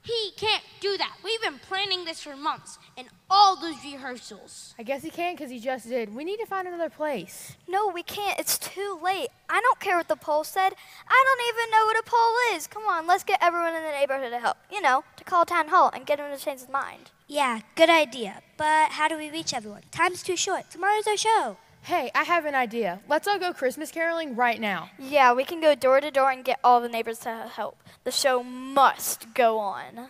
He 0.09 0.31
can't 0.39 0.63
do 0.81 0.97
that. 0.97 1.17
We've 1.23 1.43
been 1.43 1.59
planning 1.59 2.07
this 2.07 2.23
for 2.23 2.35
months 2.35 2.79
and 2.97 3.09
all 3.29 3.61
those 3.61 3.77
rehearsals. 3.85 4.75
I 4.79 4.83
guess 4.83 5.03
he 5.03 5.11
can 5.11 5.35
because 5.35 5.51
he 5.51 5.61
just 5.61 5.87
did. 5.87 6.15
We 6.15 6.25
need 6.25 6.39
to 6.39 6.47
find 6.47 6.67
another 6.67 6.89
place. 6.89 7.57
No, 7.69 7.89
we 7.89 8.03
can't. 8.03 8.41
It's 8.41 8.57
too 8.57 8.99
late. 9.05 9.29
I 9.51 9.61
don't 9.61 9.79
care 9.81 9.99
what 9.99 10.09
the 10.09 10.17
poll 10.17 10.45
said. 10.45 10.73
I 11.07 11.25
don't 11.27 11.49
even 11.51 11.71
know 11.71 11.85
what 11.85 11.99
a 11.99 12.03
poll 12.07 12.57
is. 12.57 12.67
Come 12.67 12.85
on, 12.85 13.07
let's 13.07 13.23
get 13.23 13.39
everyone 13.43 13.75
in 13.75 13.83
the 13.83 13.91
neighborhood 13.91 14.31
to 14.31 14.39
help. 14.39 14.57
You 14.73 14.81
know, 14.81 15.05
to 15.19 15.25
call 15.25 15.45
town 15.45 15.69
hall 15.69 15.91
and 15.93 16.07
get 16.07 16.19
him 16.19 16.35
to 16.35 16.43
change 16.43 16.61
his 16.61 16.71
mind. 16.71 17.11
Yeah, 17.27 17.61
good 17.75 17.91
idea. 17.91 18.41
But 18.57 18.93
how 18.93 19.09
do 19.09 19.19
we 19.19 19.31
reach 19.31 19.53
everyone? 19.53 19.83
Time's 19.91 20.23
too 20.23 20.39
short. 20.39 20.71
Tomorrow's 20.71 21.07
our 21.07 21.19
show. 21.19 21.59
Hey, 21.83 22.11
I 22.15 22.25
have 22.25 22.45
an 22.45 22.55
idea. 22.55 23.01
Let's 23.09 23.27
all 23.27 23.39
go 23.39 23.53
Christmas 23.53 23.91
caroling 23.91 24.37
right 24.37 24.61
now. 24.61 24.91
Yeah, 24.99 25.33
we 25.33 25.45
can 25.45 25.61
go 25.61 25.75
door 25.75 26.01
to 26.01 26.11
door 26.11 26.31
and 26.31 26.45
get 26.45 26.59
all 26.63 26.81
the 26.81 26.89
neighbors 26.89 27.21
to 27.21 27.51
help. 27.51 27.83
The 28.05 28.11
show 28.11 28.43
must 28.43 29.33
go 29.35 29.59
on. 29.59 30.09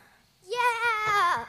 Yeah! 0.49 1.45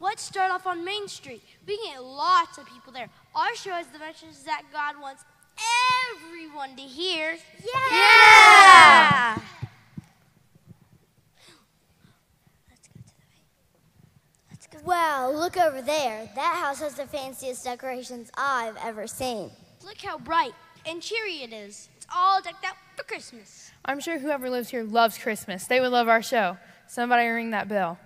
Let's 0.00 0.22
start 0.22 0.50
off 0.50 0.66
on 0.66 0.84
Main 0.84 1.08
Street. 1.08 1.42
We 1.66 1.76
can 1.78 1.94
get 1.94 2.02
lots 2.02 2.58
of 2.58 2.66
people 2.66 2.92
there. 2.92 3.08
Our 3.34 3.54
show 3.54 3.70
has 3.70 3.86
the 3.86 3.98
message 3.98 4.42
that 4.44 4.64
God 4.72 5.00
wants 5.00 5.24
everyone 6.10 6.76
to 6.76 6.82
hear. 6.82 7.38
Yeah! 7.64 7.92
yeah! 7.92 9.38
Look 14.86 15.56
over 15.56 15.82
there. 15.82 16.28
That 16.34 16.60
house 16.62 16.80
has 16.80 16.94
the 16.94 17.06
fanciest 17.06 17.64
decorations 17.64 18.30
I've 18.36 18.76
ever 18.82 19.06
seen. 19.06 19.50
Look 19.84 19.98
how 19.98 20.18
bright 20.18 20.52
and 20.86 21.02
cheery 21.02 21.42
it 21.42 21.52
is. 21.52 21.88
It's 21.96 22.06
all 22.14 22.40
decked 22.42 22.64
out 22.64 22.76
for 22.96 23.04
Christmas. 23.04 23.70
I'm 23.84 24.00
sure 24.00 24.18
whoever 24.18 24.48
lives 24.48 24.70
here 24.70 24.84
loves 24.84 25.18
Christmas. 25.18 25.66
They 25.66 25.80
would 25.80 25.92
love 25.92 26.08
our 26.08 26.22
show. 26.22 26.56
Somebody 26.86 27.26
ring 27.28 27.50
that 27.50 27.68
bell. 27.68 27.98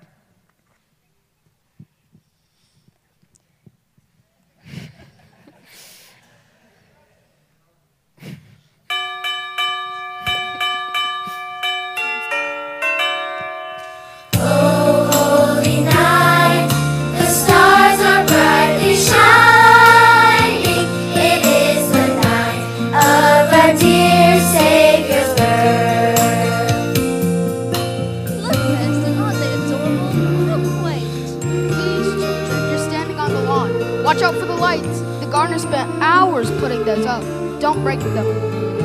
Don't 37.66 37.83
break 37.83 37.98
them. 37.98 38.14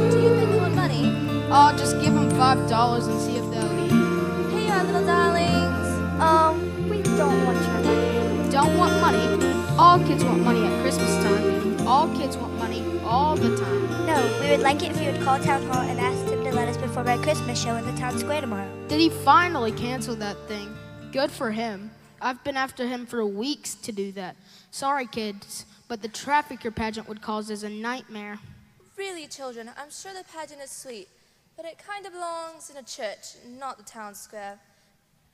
Do 0.10 0.20
you 0.20 0.36
think 0.36 0.50
they 0.50 0.58
want 0.58 0.74
money? 0.74 1.06
I'll 1.52 1.78
just 1.78 2.02
give 2.02 2.16
them 2.16 2.32
five 2.32 2.68
dollars 2.68 3.06
and 3.06 3.22
see 3.22 3.38
if 3.38 3.48
they'll 3.52 3.86
eat. 3.86 3.92
Hey, 4.52 4.72
our 4.72 4.84
little 4.84 5.06
darlings. 5.06 6.20
Um, 6.20 6.90
we 6.90 7.04
don't 7.04 7.46
want 7.46 7.62
your 7.62 7.74
money. 7.76 8.50
Don't 8.50 8.76
want 8.80 9.00
money. 9.00 9.78
All 9.78 10.00
kids 10.00 10.24
want 10.24 10.42
money 10.42 10.66
at 10.66 10.82
Christmas 10.82 11.14
time. 11.24 11.88
All 11.88 12.08
kids 12.18 12.38
want 12.38 12.56
money 12.56 12.84
all 13.06 13.36
the 13.36 13.56
time. 13.56 14.08
No, 14.08 14.40
we 14.42 14.50
would 14.50 14.62
like 14.62 14.82
it 14.82 14.90
if 14.90 15.00
you 15.00 15.12
would 15.12 15.22
call 15.22 15.38
town 15.38 15.62
hall 15.68 15.88
and 15.88 16.00
ask 16.00 16.26
them 16.26 16.44
to 16.44 16.52
let 16.52 16.68
us 16.68 16.78
perform 16.78 17.08
our 17.08 17.20
Christmas 17.20 17.62
show 17.62 17.76
in 17.76 17.86
the 17.86 17.96
town 18.02 18.18
square 18.18 18.42
tomorrow. 18.42 18.68
Did 18.88 19.00
he 19.00 19.10
finally 19.10 19.74
cancel 19.74 20.16
that 20.16 20.38
thing? 20.48 20.76
Good 21.12 21.30
for 21.30 21.52
him. 21.52 21.92
I've 22.20 22.44
been 22.44 22.58
after 22.58 22.88
him 22.88 23.06
for 23.06 23.24
weeks 23.28 23.76
to 23.76 23.92
do 23.92 24.12
that. 24.14 24.36
Sorry, 24.72 25.06
kids, 25.06 25.68
but 25.88 26.02
the 26.02 26.08
traffic 26.08 26.64
your 26.64 26.72
pageant 26.72 27.08
would 27.08 27.22
cause 27.22 27.52
is 27.52 27.62
a 27.62 27.70
nightmare. 27.70 28.40
Really, 29.02 29.26
children, 29.26 29.68
I'm 29.78 29.90
sure 29.90 30.14
the 30.14 30.24
pageant 30.32 30.62
is 30.62 30.70
sweet, 30.70 31.08
but 31.58 31.66
it 31.66 31.82
kind 31.84 32.06
of 32.06 32.14
belongs 32.14 32.70
in 32.70 32.78
a 32.78 32.84
church, 32.84 33.34
not 33.58 33.80
the 33.80 33.84
town 33.84 34.14
square. 34.14 34.60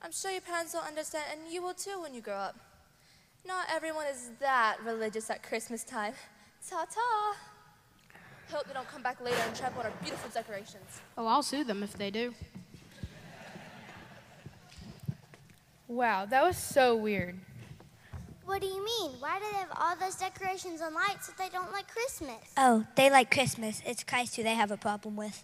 I'm 0.02 0.14
sure 0.14 0.32
your 0.32 0.40
parents 0.40 0.74
will 0.74 0.88
understand, 0.88 1.26
and 1.34 1.54
you 1.54 1.62
will 1.62 1.74
too 1.74 2.02
when 2.02 2.14
you 2.14 2.22
grow 2.22 2.38
up. 2.38 2.56
Not 3.46 3.66
everyone 3.70 4.06
is 4.10 4.30
that 4.40 4.78
religious 4.86 5.30
at 5.30 5.44
Christmas 5.44 5.84
time. 5.84 6.14
Ta 6.70 6.86
ta! 6.86 7.36
Hope 8.50 8.68
they 8.68 8.74
don't 8.74 8.88
come 8.88 9.04
back 9.04 9.20
later 9.20 9.36
and 9.46 9.54
trample 9.54 9.82
on 9.82 9.88
our 9.88 9.94
beautiful 10.02 10.30
decorations. 10.30 11.02
Oh, 11.18 11.28
I'll 11.28 11.44
sue 11.44 11.66
them 11.66 11.84
if 11.84 11.92
they 11.92 12.10
do. 12.10 12.34
Wow, 15.90 16.26
that 16.26 16.42
was 16.42 16.56
so 16.56 16.96
weird. 16.96 17.38
What 18.58 18.64
do 18.64 18.70
you 18.70 18.84
mean? 18.84 19.12
Why 19.20 19.38
do 19.38 19.46
they 19.52 19.58
have 19.60 19.70
all 19.80 19.96
those 19.98 20.16
decorations 20.16 20.82
and 20.82 20.96
lights 20.96 21.30
if 21.30 21.38
they 21.38 21.48
don't 21.50 21.72
like 21.72 21.88
Christmas? 21.88 22.40
Oh, 22.58 22.88
they 22.96 23.08
like 23.08 23.30
Christmas. 23.30 23.84
It's 23.86 24.04
Christ 24.04 24.36
who 24.36 24.42
they 24.42 24.56
have 24.56 24.72
a 24.72 24.78
problem 24.78 25.16
with. 25.16 25.44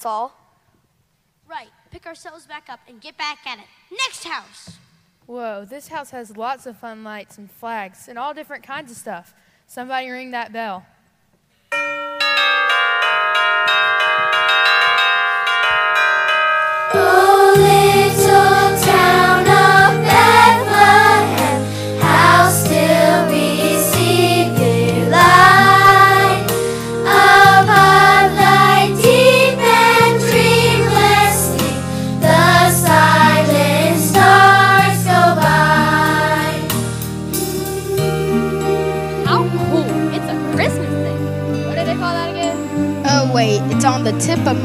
That's 0.00 0.06
all. 0.06 0.32
Right, 1.46 1.68
pick 1.90 2.06
ourselves 2.06 2.46
back 2.46 2.70
up 2.70 2.80
and 2.88 3.02
get 3.02 3.18
back 3.18 3.46
at 3.46 3.58
it. 3.58 3.66
Next 3.90 4.24
house. 4.24 4.78
Whoa, 5.26 5.66
this 5.68 5.88
house 5.88 6.08
has 6.08 6.38
lots 6.38 6.64
of 6.64 6.78
fun 6.78 7.04
lights 7.04 7.36
and 7.36 7.50
flags 7.50 8.08
and 8.08 8.18
all 8.18 8.32
different 8.32 8.64
kinds 8.64 8.90
of 8.90 8.96
stuff. 8.96 9.34
Somebody 9.66 10.08
ring 10.08 10.30
that 10.30 10.54
bell. 10.54 10.86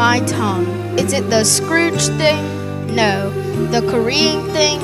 My 0.05 0.19
tongue. 0.27 0.67
Is 0.99 1.13
it 1.13 1.31
the 1.31 1.43
Scrooge 1.43 2.05
thing? 2.19 2.43
No. 2.95 3.31
The 3.71 3.81
Korean 3.89 4.45
thing? 4.51 4.79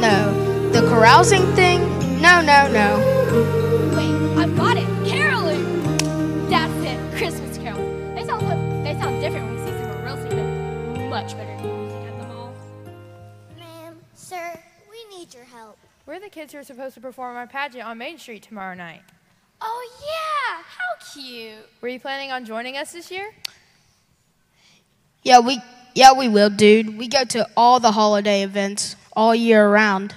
No. 0.00 0.70
The 0.70 0.82
carousing 0.82 1.44
thing? 1.56 1.80
No, 2.20 2.40
no, 2.40 2.70
no. 2.70 2.88
Wait, 3.96 4.38
I've 4.38 4.56
got 4.56 4.76
it. 4.76 4.86
Caroling. 5.04 5.64
That's 6.48 6.72
it. 6.84 7.18
Christmas 7.18 7.58
carol. 7.58 7.84
They 8.14 8.24
sound 8.24 8.86
they 8.86 8.94
sound 9.00 9.20
different 9.20 9.46
when 9.46 9.58
you 9.58 9.66
see 9.66 9.76
some 9.82 10.04
real 10.04 10.16
singing. 10.22 11.10
Much 11.10 11.36
better 11.36 11.56
music 11.64 12.02
at 12.06 12.20
the 12.20 12.28
mall. 12.28 12.54
Ma'am, 13.58 13.98
sir, 14.14 14.56
we 14.88 15.18
need 15.18 15.34
your 15.34 15.46
help. 15.46 15.78
We're 16.06 16.20
the 16.20 16.28
kids 16.28 16.52
who 16.52 16.60
are 16.60 16.64
supposed 16.64 16.94
to 16.94 17.00
perform 17.00 17.36
our 17.36 17.48
pageant 17.48 17.84
on 17.84 17.98
Main 17.98 18.18
Street 18.18 18.44
tomorrow 18.44 18.76
night. 18.76 19.02
Oh 19.60 19.82
yeah, 20.00 20.62
how 20.62 21.12
cute. 21.12 21.68
Were 21.80 21.88
you 21.88 21.98
planning 21.98 22.30
on 22.30 22.44
joining 22.44 22.76
us 22.76 22.92
this 22.92 23.10
year? 23.10 23.32
Yeah, 25.22 25.40
we 25.40 25.60
yeah, 25.94 26.12
we 26.12 26.28
will, 26.28 26.50
dude. 26.50 26.96
We 26.96 27.08
go 27.08 27.24
to 27.24 27.46
all 27.56 27.80
the 27.80 27.92
holiday 27.92 28.42
events 28.42 28.96
all 29.14 29.34
year 29.34 29.68
round. 29.68 30.14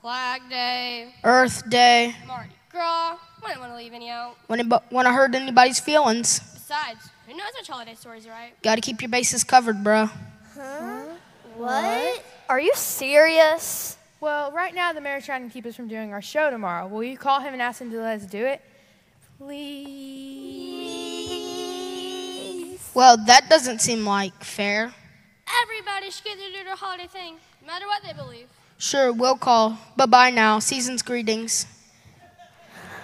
Flag 0.00 0.42
Day, 0.48 1.14
Earth 1.22 1.68
Day. 1.68 2.14
Mardi 2.26 2.50
Gras. 2.70 3.18
Wouldn't 3.42 3.60
want 3.60 3.72
to 3.72 3.76
leave 3.76 3.92
any 3.92 4.10
out. 4.10 4.36
When 4.48 4.68
want 4.68 5.06
to 5.06 5.12
hurt 5.12 5.34
anybody's 5.34 5.80
feelings. 5.80 6.40
Besides, 6.40 7.08
who 7.26 7.36
knows 7.36 7.50
which 7.58 7.68
holiday 7.68 7.94
stories 7.94 8.26
are 8.26 8.30
right? 8.30 8.60
Got 8.62 8.74
to 8.74 8.80
keep 8.80 9.00
your 9.00 9.08
bases 9.08 9.44
covered, 9.44 9.82
bro. 9.82 10.08
Huh? 10.54 11.04
What? 11.56 12.24
Are 12.48 12.60
you 12.60 12.72
serious? 12.74 13.96
Well, 14.20 14.52
right 14.52 14.74
now 14.74 14.92
the 14.92 15.00
mayor's 15.00 15.24
trying 15.24 15.46
to 15.46 15.52
keep 15.52 15.64
us 15.64 15.76
from 15.76 15.88
doing 15.88 16.12
our 16.12 16.20
show 16.20 16.50
tomorrow. 16.50 16.86
Will 16.86 17.04
you 17.04 17.16
call 17.16 17.40
him 17.40 17.52
and 17.52 17.62
ask 17.62 17.80
him 17.80 17.90
to 17.90 18.00
let 18.00 18.20
us 18.20 18.26
do 18.26 18.44
it? 18.44 18.60
Please. 19.38 20.79
Well, 22.92 23.16
that 23.26 23.48
doesn't 23.48 23.80
seem 23.80 24.04
like 24.04 24.42
fair. 24.42 24.92
Everybody 25.62 26.10
should 26.10 26.24
get 26.24 26.38
to 26.38 26.58
do 26.58 26.64
their 26.64 26.76
holiday 26.76 27.06
thing, 27.06 27.36
no 27.60 27.66
matter 27.66 27.86
what 27.86 28.02
they 28.02 28.12
believe. 28.12 28.46
Sure, 28.78 29.12
we'll 29.12 29.36
call. 29.36 29.78
Bye 29.96 30.06
bye 30.06 30.30
now. 30.30 30.58
Season's 30.58 31.02
greetings. 31.02 31.66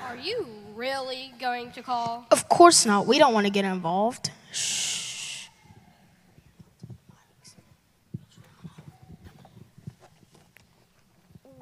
Are 0.09 0.17
you 0.17 0.47
really 0.75 1.33
going 1.39 1.71
to 1.73 1.83
call? 1.83 2.27
Of 2.31 2.49
course 2.49 2.85
not. 2.85 3.07
We 3.07 3.19
don't 3.19 3.33
want 3.33 3.47
to 3.47 3.53
get 3.53 3.65
involved. 3.65 4.31
Shh. 4.53 5.49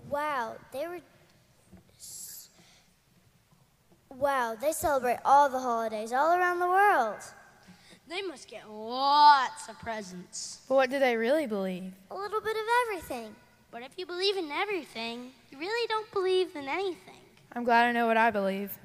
Wow, 0.08 0.56
they 0.72 0.86
were. 0.86 1.00
Wow, 4.16 4.56
they 4.60 4.72
celebrate 4.72 5.18
all 5.24 5.48
the 5.48 5.58
holidays 5.58 6.12
all 6.12 6.38
around 6.38 6.60
the 6.60 6.68
world. 6.68 7.18
They 8.08 8.22
must 8.22 8.48
get 8.48 8.70
lots 8.70 9.68
of 9.68 9.78
presents. 9.78 10.60
But 10.68 10.74
what 10.74 10.90
do 10.90 10.98
they 10.98 11.16
really 11.16 11.46
believe? 11.46 11.92
A 12.10 12.14
little 12.14 12.40
bit 12.40 12.56
of 12.56 12.64
everything. 12.86 13.34
But 13.70 13.82
if 13.82 13.92
you 13.96 14.06
believe 14.06 14.36
in 14.36 14.50
everything, 14.52 15.30
you 15.50 15.58
really 15.58 15.88
don't 15.88 16.10
believe 16.12 16.54
in 16.54 16.68
anything. 16.68 17.20
I'm 17.52 17.64
glad 17.64 17.86
I 17.86 17.92
know 17.92 18.06
what 18.06 18.16
I 18.16 18.30
believe. 18.30 18.78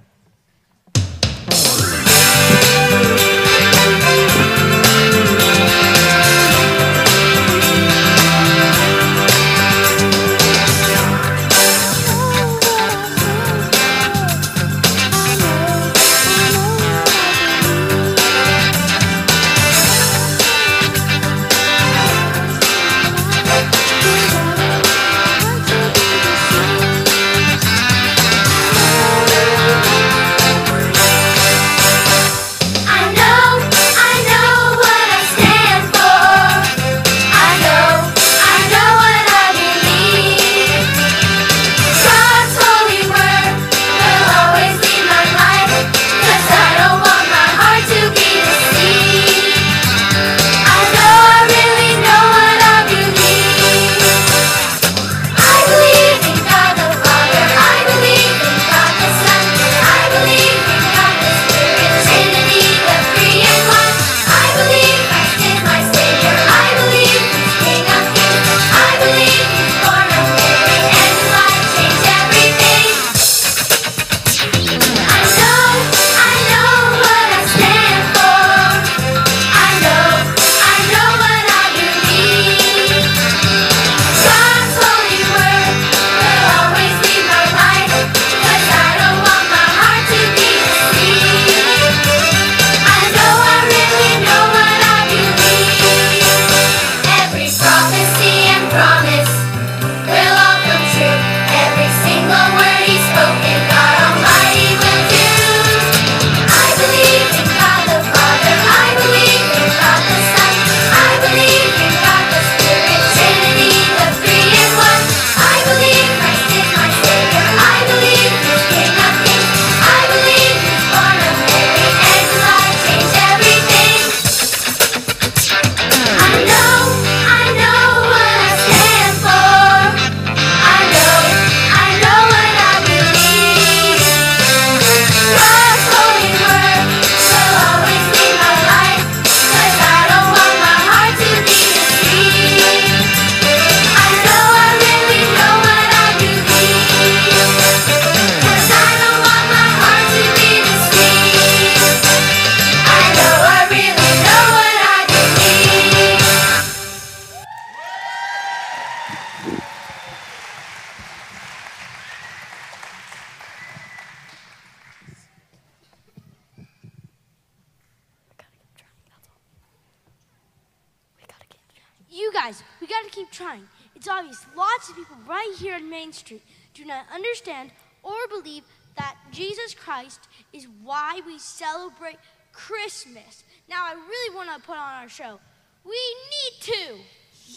We 172.82 172.88
got 172.88 173.04
to 173.04 173.10
keep 173.10 173.32
trying. 173.32 173.68
It's 173.96 174.08
obvious 174.08 174.46
lots 174.56 174.90
of 174.90 174.96
people 174.96 175.18
right 175.28 175.54
here 175.58 175.76
on 175.76 175.90
Main 175.90 176.14
Street 176.14 176.42
do 176.74 176.86
not 176.86 177.06
understand 177.14 177.72
or 178.04 178.16
believe 178.30 178.64
that 178.98 179.16
Jesus 179.32 179.74
Christ 179.74 180.28
is 180.54 180.68
why 180.84 181.22
we 181.26 181.38
celebrate 181.40 182.18
Christmas. 182.54 183.44
Now, 183.70 183.84
I 183.84 183.94
really 183.94 184.36
want 184.36 184.50
to 184.56 184.62
put 184.66 184.78
on 184.78 184.94
our 185.02 185.10
show. 185.10 185.40
We 185.86 185.92
need 185.92 186.62
to. 186.62 186.96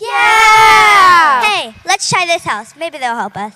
Yeah! 0.00 1.42
Hey, 1.42 1.74
let's 1.84 2.08
try 2.08 2.26
this 2.26 2.44
house. 2.44 2.74
Maybe 2.76 2.98
they'll 2.98 3.16
help 3.16 3.36
us. 3.36 3.54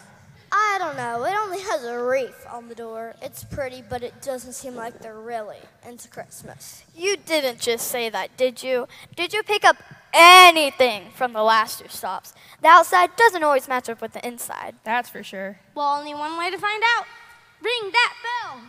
I 0.52 0.76
don't 0.78 0.96
know. 0.96 1.24
It 1.24 1.34
only 1.34 1.60
has 1.60 1.84
a 1.84 1.98
wreath 1.98 2.46
on 2.50 2.68
the 2.68 2.74
door. 2.74 3.14
It's 3.20 3.44
pretty, 3.44 3.82
but 3.88 4.02
it 4.02 4.22
doesn't 4.22 4.52
seem 4.52 4.74
like 4.74 4.98
they're 5.00 5.18
really 5.18 5.58
into 5.86 6.08
Christmas. 6.08 6.84
You 6.94 7.16
didn't 7.16 7.58
just 7.60 7.88
say 7.88 8.08
that, 8.10 8.36
did 8.36 8.62
you? 8.62 8.86
Did 9.16 9.32
you 9.32 9.42
pick 9.42 9.64
up 9.64 9.76
anything 10.12 11.10
from 11.14 11.32
the 11.32 11.42
last 11.42 11.80
two 11.80 11.88
stops? 11.88 12.34
The 12.62 12.68
outside 12.68 13.16
doesn't 13.16 13.42
always 13.42 13.68
match 13.68 13.88
up 13.88 14.00
with 14.00 14.12
the 14.12 14.26
inside. 14.26 14.76
That's 14.84 15.08
for 15.08 15.22
sure. 15.22 15.60
Well, 15.74 15.98
only 15.98 16.14
one 16.14 16.38
way 16.38 16.50
to 16.50 16.58
find 16.58 16.82
out. 16.96 17.06
Ring 17.62 17.90
that 17.92 18.14
bell. 18.22 18.60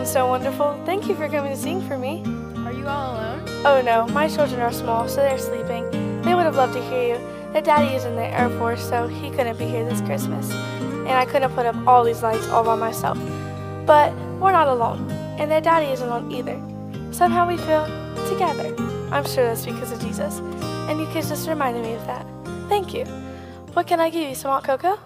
You 0.00 0.06
guys 0.06 0.14
sound 0.14 0.24
so 0.24 0.30
wonderful. 0.30 0.82
Thank 0.86 1.08
you 1.08 1.14
for 1.14 1.28
coming 1.28 1.52
to 1.52 1.58
sing 1.58 1.86
for 1.86 1.98
me. 1.98 2.22
Are 2.64 2.72
you 2.72 2.88
all 2.88 3.16
alone? 3.16 3.44
Oh 3.66 3.82
no, 3.84 4.06
my 4.14 4.28
children 4.28 4.58
are 4.62 4.72
small, 4.72 5.06
so 5.06 5.16
they're 5.16 5.36
sleeping. 5.36 5.84
They 6.22 6.34
would 6.34 6.44
have 6.44 6.56
loved 6.56 6.72
to 6.72 6.82
hear 6.82 7.16
you. 7.16 7.52
Their 7.52 7.60
daddy 7.60 7.94
is 7.94 8.06
in 8.06 8.16
the 8.16 8.24
Air 8.24 8.48
Force, 8.58 8.82
so 8.82 9.08
he 9.08 9.28
couldn't 9.28 9.58
be 9.58 9.66
here 9.66 9.84
this 9.84 10.00
Christmas. 10.00 10.50
And 10.80 11.10
I 11.10 11.26
couldn't 11.26 11.52
put 11.52 11.66
up 11.66 11.76
all 11.86 12.02
these 12.02 12.22
lights 12.22 12.48
all 12.48 12.64
by 12.64 12.76
myself. 12.76 13.18
But 13.84 14.14
we're 14.40 14.52
not 14.52 14.68
alone, 14.68 15.10
and 15.38 15.50
their 15.50 15.60
daddy 15.60 15.92
isn't 15.92 16.08
alone 16.08 16.32
either. 16.32 16.58
Somehow 17.12 17.46
we 17.46 17.58
feel 17.58 17.84
together. 18.26 18.74
I'm 19.12 19.26
sure 19.26 19.44
that's 19.44 19.66
because 19.66 19.92
of 19.92 20.00
Jesus. 20.00 20.38
And 20.88 20.98
you 20.98 21.06
kids 21.08 21.28
just 21.28 21.46
reminded 21.46 21.82
me 21.82 21.92
of 21.92 22.06
that. 22.06 22.24
Thank 22.70 22.94
you. 22.94 23.04
What 23.74 23.86
can 23.86 24.00
I 24.00 24.08
give 24.08 24.26
you? 24.26 24.34
Some 24.34 24.50
hot 24.50 24.64
cocoa? 24.64 24.98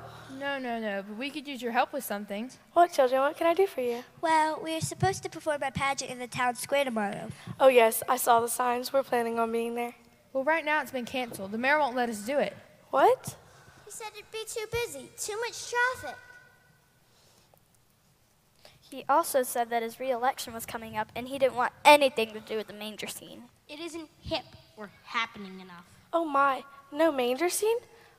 No, 0.45 0.59
no, 0.59 0.79
no, 0.79 1.03
but 1.09 1.17
we 1.17 1.31
could 1.31 1.49
use 1.49 1.63
your 1.63 1.73
help 1.73 1.95
with 1.95 2.05
something. 2.05 2.51
What, 2.75 2.93
children? 2.93 3.23
What 3.23 3.35
can 3.39 3.47
I 3.47 3.55
do 3.55 3.67
for 3.67 3.81
you? 3.81 4.05
Well, 4.21 4.61
we 4.63 4.77
are 4.77 4.81
supposed 4.83 5.23
to 5.23 5.31
perform 5.31 5.63
a 5.63 5.71
pageant 5.71 6.11
in 6.11 6.19
the 6.19 6.27
town 6.27 6.55
square 6.57 6.85
tomorrow. 6.85 7.31
Oh, 7.59 7.69
yes, 7.69 8.03
I 8.11 8.19
saw 8.19 8.41
the 8.41 8.49
signs. 8.49 8.93
We're 8.93 9.05
planning 9.05 9.39
on 9.39 9.51
being 9.51 9.75
there. 9.75 9.95
Well, 10.35 10.45
right 10.45 10.63
now 10.63 10.83
it's 10.83 10.91
been 10.91 11.07
canceled. 11.07 11.53
The 11.53 11.57
mayor 11.57 11.79
won't 11.79 11.97
let 11.97 12.11
us 12.11 12.19
do 12.27 12.39
it. 12.39 12.55
What? 12.91 13.37
He 13.87 13.91
said 13.91 14.09
it'd 14.13 14.31
be 14.31 14.45
too 14.47 14.67
busy, 14.71 15.09
too 15.17 15.41
much 15.41 15.73
traffic. 15.73 16.19
He 18.83 19.03
also 19.09 19.45
said 19.45 19.71
that 19.71 19.83
his 19.83 19.99
re-election 19.99 20.53
was 20.53 20.67
coming 20.67 20.95
up 20.95 21.11
and 21.17 21.27
he 21.27 21.39
didn't 21.39 21.55
want 21.55 21.73
anything 21.87 22.35
to 22.35 22.41
do 22.41 22.59
with 22.59 22.67
the 22.67 22.75
manger 22.75 23.07
scene. 23.07 23.45
It 23.67 23.81
isn't 23.81 24.11
hip 24.21 24.45
or 24.77 24.91
happening 25.05 25.61
enough. 25.61 25.87
Oh 26.13 26.27
my, 26.27 26.65
no 26.93 27.11
manger 27.11 27.49
scene? 27.49 27.79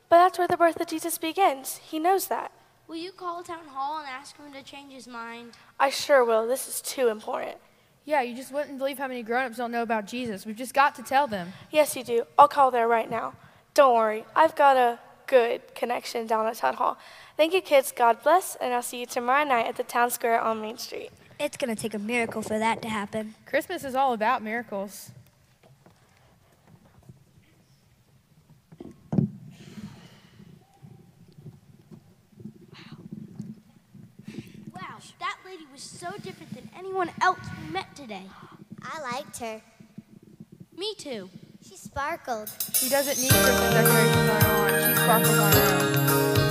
But 0.10 0.18
that's 0.18 0.38
where 0.38 0.48
the 0.48 0.58
birth 0.58 0.80
of 0.80 0.88
Jesus 0.88 1.18
begins. 1.18 1.78
He 1.78 2.00
knows 2.00 2.28
that. 2.28 2.52
Will 2.88 2.98
you 2.98 3.12
call 3.12 3.42
town 3.42 3.66
hall 3.68 4.00
and 4.00 4.08
ask 4.08 4.38
him 4.38 4.54
to 4.54 4.62
change 4.62 4.94
his 4.94 5.08
mind? 5.08 5.54
I 5.80 5.90
sure 5.90 6.24
will. 6.24 6.48
This 6.48 6.68
is 6.68 6.82
too 6.82 7.08
important. 7.08 7.58
Yeah, 8.06 8.22
you 8.22 8.36
just 8.36 8.52
wouldn't 8.52 8.78
believe 8.78 9.00
how 9.00 9.08
many 9.08 9.24
grown-ups 9.24 9.58
don't 9.58 9.72
know 9.72 9.82
about 9.82 10.06
Jesus. 10.06 10.46
We've 10.46 10.56
just 10.56 10.76
got 10.76 10.94
to 10.96 11.02
tell 11.02 11.26
them. 11.26 11.54
Yes, 11.72 11.96
you 11.96 12.04
do. 12.04 12.26
I'll 12.38 12.48
call 12.48 12.70
there 12.70 12.88
right 12.88 13.10
now. 13.10 13.34
Don't 13.74 13.96
worry. 13.96 14.26
I've 14.36 14.56
got 14.56 14.78
a 14.78 15.00
good 15.26 15.74
connection 15.74 16.28
down 16.28 16.46
at 16.46 16.58
Town 16.58 16.76
Hall. 16.76 17.00
Thank 17.36 17.54
you, 17.54 17.62
kids. 17.62 17.92
God 17.92 18.22
bless, 18.22 18.56
and 18.58 18.76
I'll 18.76 18.84
see 18.84 19.00
you 19.00 19.08
tomorrow 19.08 19.44
night 19.44 19.66
at 19.66 19.76
the 19.76 19.84
Town 19.84 20.12
Square 20.12 20.42
on 20.42 20.62
Main 20.62 20.78
Street. 20.78 21.10
It's 21.40 21.58
going 21.58 21.76
to 21.76 21.82
take 21.82 21.96
a 21.96 22.00
miracle 22.00 22.44
for 22.44 22.60
that 22.60 22.84
to 22.84 22.90
happen. 22.90 23.34
Christmas 23.48 23.84
is 23.84 23.96
all 23.96 24.14
about 24.14 24.44
miracles. 24.44 25.10
Wow, 35.06 35.14
that 35.20 35.38
lady 35.46 35.66
was 35.72 35.82
so 35.82 36.12
different 36.24 36.54
than 36.54 36.70
anyone 36.78 37.12
else 37.22 37.40
we 37.62 37.72
met 37.72 37.96
today. 37.96 38.24
I 38.82 39.02
liked 39.02 39.38
her. 39.40 39.62
Me 40.78 40.94
too. 40.98 41.30
She 41.68 41.78
sparkled. 41.78 42.50
She 42.74 42.90
doesn't 42.90 43.22
need 43.22 43.32
Christmas 43.32 43.74
decorations 43.74 44.30
on 44.30 44.42
her 44.42 44.48
lawn. 44.48 44.90
She 44.90 44.96
sparkles 44.96 45.40
on 45.40 45.52
her 45.54 46.40
own. 46.40 46.45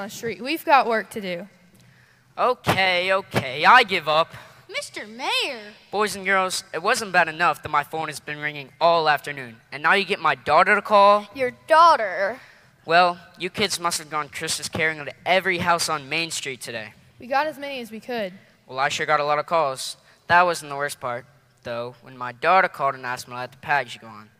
On 0.00 0.08
the 0.08 0.14
street. 0.14 0.42
We've 0.42 0.64
got 0.64 0.86
work 0.86 1.10
to 1.10 1.20
do. 1.20 1.48
Okay, 2.36 3.12
okay, 3.12 3.64
I 3.64 3.82
give 3.82 4.08
up. 4.08 4.32
Mr. 4.68 5.02
Mr. 5.02 5.08
Mayor. 5.08 5.60
Boys 5.90 6.16
and 6.16 6.24
girls, 6.24 6.64
it 6.72 6.82
wasn't 6.82 7.12
bad 7.12 7.28
enough 7.28 7.62
that 7.62 7.68
my 7.68 7.82
phone 7.82 8.08
has 8.08 8.20
been 8.20 8.38
ringing 8.38 8.70
all 8.80 9.08
afternoon, 9.08 9.56
and 9.72 9.82
now 9.82 9.94
you 9.94 10.04
get 10.04 10.20
my 10.20 10.34
daughter 10.34 10.74
to 10.74 10.82
call? 10.82 11.26
Your 11.34 11.52
daughter. 11.66 12.40
Well, 12.86 13.18
you 13.38 13.50
kids 13.50 13.78
must 13.78 13.98
have 13.98 14.10
gone 14.10 14.28
Christmas 14.28 14.68
carrying 14.68 15.04
to 15.04 15.12
every 15.26 15.58
house 15.58 15.88
on 15.88 16.08
Main 16.08 16.30
Street 16.30 16.60
today. 16.60 16.94
We 17.18 17.26
got 17.26 17.46
as 17.46 17.58
many 17.58 17.80
as 17.80 17.90
we 17.90 18.00
could. 18.00 18.32
Well, 18.66 18.78
I 18.78 18.88
sure 18.88 19.06
got 19.06 19.20
a 19.20 19.24
lot 19.24 19.38
of 19.38 19.46
calls. 19.46 19.96
That 20.28 20.42
wasn't 20.42 20.70
the 20.70 20.76
worst 20.76 20.98
part, 20.98 21.26
though, 21.62 21.94
when 22.02 22.16
my 22.16 22.32
daughter 22.32 22.68
called 22.68 22.94
and 22.94 23.04
asked 23.04 23.28
me 23.28 23.34
to 23.34 23.40
let 23.40 23.52
the 23.52 23.58
package 23.58 24.00
go 24.00 24.06
on. 24.06 24.30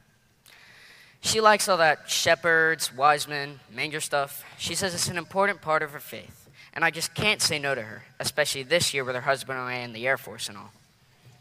She 1.21 1.41
likes 1.41 1.69
all 1.69 1.77
that 1.77 2.09
shepherds, 2.09 2.95
wise 2.95 3.29
men, 3.29 3.61
manger 3.73 4.01
stuff. 4.01 4.45
She 4.59 4.75
says 4.75 4.95
it's 4.95 5.09
an 5.09 5.19
important 5.19 5.61
part 5.61 5.83
of 5.83 5.91
her 5.93 6.01
faith, 6.01 6.49
and 6.73 6.85
I 6.85 6.91
just 6.91 7.15
can't 7.15 7.43
say 7.43 7.59
no 7.59 7.75
to 7.75 7.83
her, 7.83 8.05
especially 8.19 8.63
this 8.63 8.95
year 8.95 9.05
with 9.05 9.15
her 9.15 9.21
husband 9.21 9.59
away 9.59 9.83
in 9.83 9.93
the 9.93 10.07
Air 10.07 10.17
Force 10.17 10.49
and 10.49 10.57
all. 10.57 10.73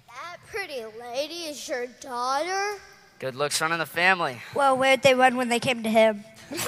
That 0.08 0.38
pretty 0.48 0.84
lady 1.00 1.46
is 1.46 1.68
your 1.68 1.88
daughter? 2.02 2.80
Good 3.20 3.36
looks 3.36 3.62
running 3.62 3.80
the 3.80 3.86
family. 3.86 4.42
Well, 4.54 4.78
where'd 4.78 5.02
they 5.02 5.14
run 5.14 5.38
when 5.38 5.50
they 5.50 5.60
came 5.60 5.84
to 5.84 5.90
him? 5.90 6.24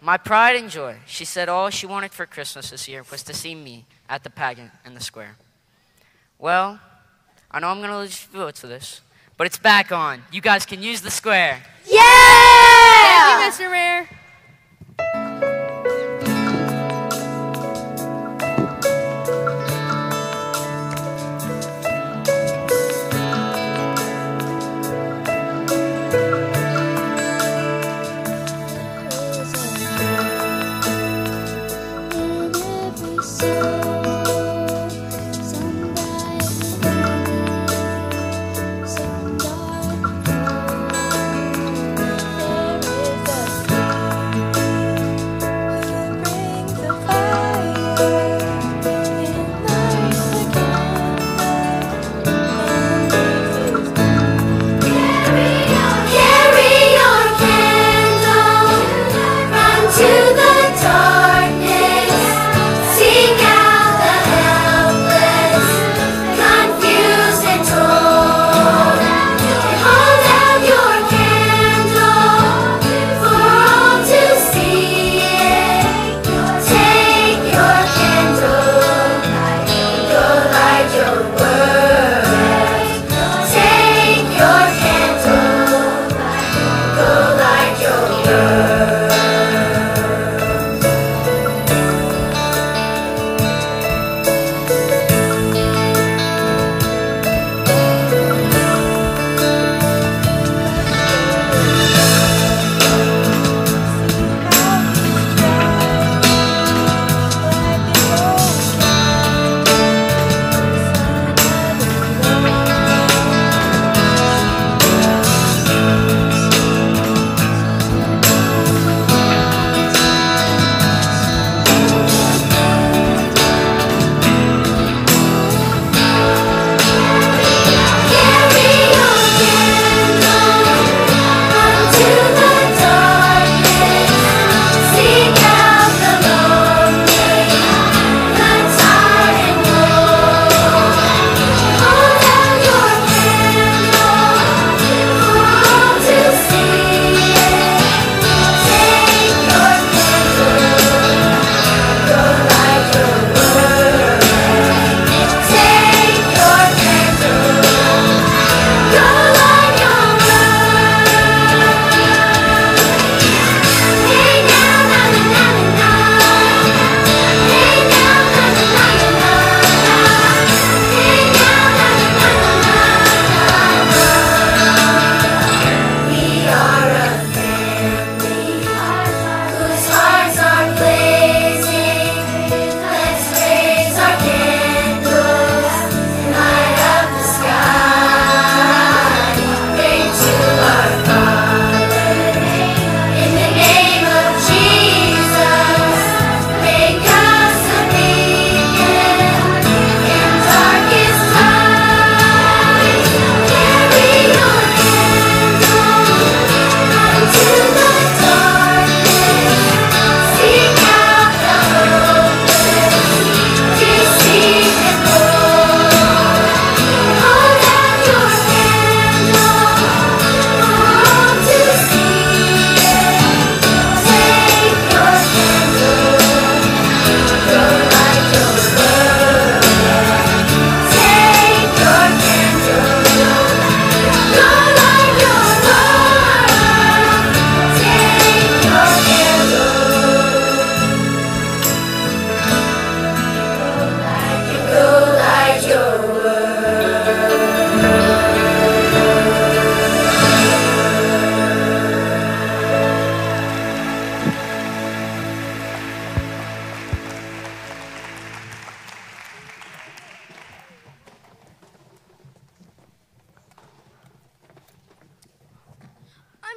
My 0.00 0.16
pride 0.16 0.56
and 0.56 0.70
joy. 0.70 0.98
She 1.06 1.24
said 1.24 1.48
all 1.48 1.70
she 1.70 1.86
wanted 1.86 2.12
for 2.12 2.24
Christmas 2.24 2.70
this 2.70 2.86
year 2.88 3.04
was 3.10 3.22
to 3.24 3.34
see 3.34 3.54
me 3.54 3.86
at 4.08 4.22
the 4.22 4.30
pageant 4.30 4.70
in 4.86 4.94
the 4.94 5.00
square. 5.00 5.36
Well, 6.38 6.78
I 7.50 7.58
know 7.58 7.68
I'm 7.68 7.78
going 7.78 7.90
to 7.90 7.98
lose 7.98 8.22
votes 8.24 8.60
for 8.60 8.68
this, 8.68 9.00
but 9.38 9.46
it's 9.46 9.56
back 9.56 9.90
on. 9.92 10.22
You 10.30 10.42
guys 10.42 10.66
can 10.66 10.82
use 10.82 11.00
the 11.00 11.10
square. 11.10 11.62
Yeah! 11.86 12.02
Thank 12.02 13.58
you, 13.58 13.66
Mr. 13.66 13.70
Mayor. 13.70 14.17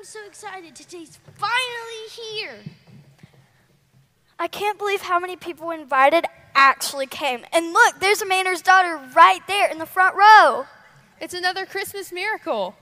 I'm 0.02 0.06
so 0.06 0.26
excited. 0.26 0.76
Today's 0.76 1.20
finally 1.36 2.08
here. 2.10 2.58
I 4.40 4.48
can't 4.48 4.80
believe 4.80 5.02
how 5.02 5.20
many 5.20 5.36
people 5.36 5.70
invited 5.70 6.26
actually 6.56 7.06
came. 7.06 7.46
And 7.54 7.72
look, 7.72 8.00
there's 8.00 8.20
a 8.24 8.26
manor's 8.26 8.64
daughter 8.64 9.00
right 9.16 9.46
there 9.46 9.70
in 9.70 9.78
the 9.78 9.86
front 9.86 10.16
row. 10.16 10.66
It's 11.20 11.36
another 11.36 11.68
Christmas 11.68 12.12
miracle. 12.12 12.76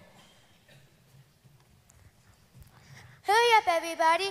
Hurry 3.24 3.58
up, 3.58 3.68
everybody. 3.68 4.30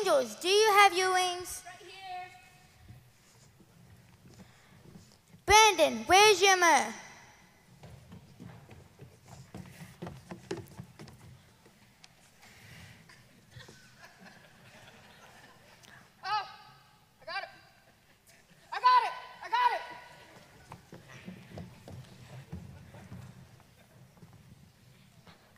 Angels, 0.00 0.34
do 0.42 0.48
you 0.48 0.72
have 0.80 0.98
your 0.98 1.12
wings? 1.12 1.62
Right 1.64 1.88
here. 1.88 2.26
Brandon, 5.46 6.02
where's 6.06 6.42
your 6.42 6.56
myrrh? 6.56 6.92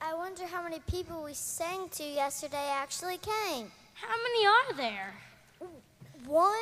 I 0.08 0.14
wonder 0.14 0.46
how 0.46 0.62
many 0.62 0.80
people 0.90 1.22
we 1.22 1.34
sang 1.34 1.90
to 1.90 2.02
yesterday 2.02 2.70
actually 2.72 3.18
came. 3.18 3.70
How 3.92 4.16
many 4.16 4.46
are 4.46 4.72
there? 4.72 5.12
One, 6.24 6.54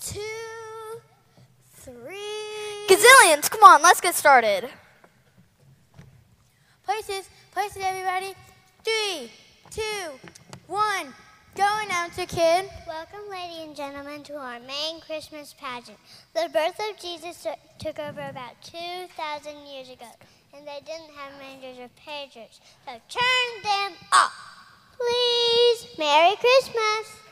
two, 0.00 1.00
three. 1.72 2.86
Gazillions! 2.88 3.50
Come 3.50 3.64
on, 3.64 3.82
let's 3.82 4.00
get 4.00 4.14
started. 4.14 4.70
Places, 6.84 7.28
places, 7.50 7.82
everybody. 7.84 8.34
Three, 8.84 9.32
two, 9.72 10.12
one. 10.68 11.12
Go 11.56 11.68
announcer, 11.84 12.24
kid. 12.24 12.70
Welcome, 12.86 13.28
ladies 13.28 13.66
and 13.66 13.74
gentlemen, 13.74 14.22
to 14.24 14.36
our 14.36 14.60
main 14.60 15.00
Christmas 15.00 15.56
pageant. 15.58 15.98
The 16.34 16.48
birth 16.52 16.78
of 16.88 17.00
Jesus 17.00 17.48
took 17.80 17.98
over 17.98 18.20
about 18.20 18.62
2,000 18.62 19.66
years 19.66 19.90
ago 19.90 20.06
and 20.54 20.66
they 20.66 20.80
didn't 20.84 21.10
have 21.16 21.32
rangers 21.40 21.78
or 21.78 21.88
pagers. 22.06 22.60
So 22.86 22.92
turn 23.08 23.62
them 23.62 23.92
off. 24.12 24.32
Please, 24.96 25.98
Merry 25.98 26.36
Christmas. 26.36 27.29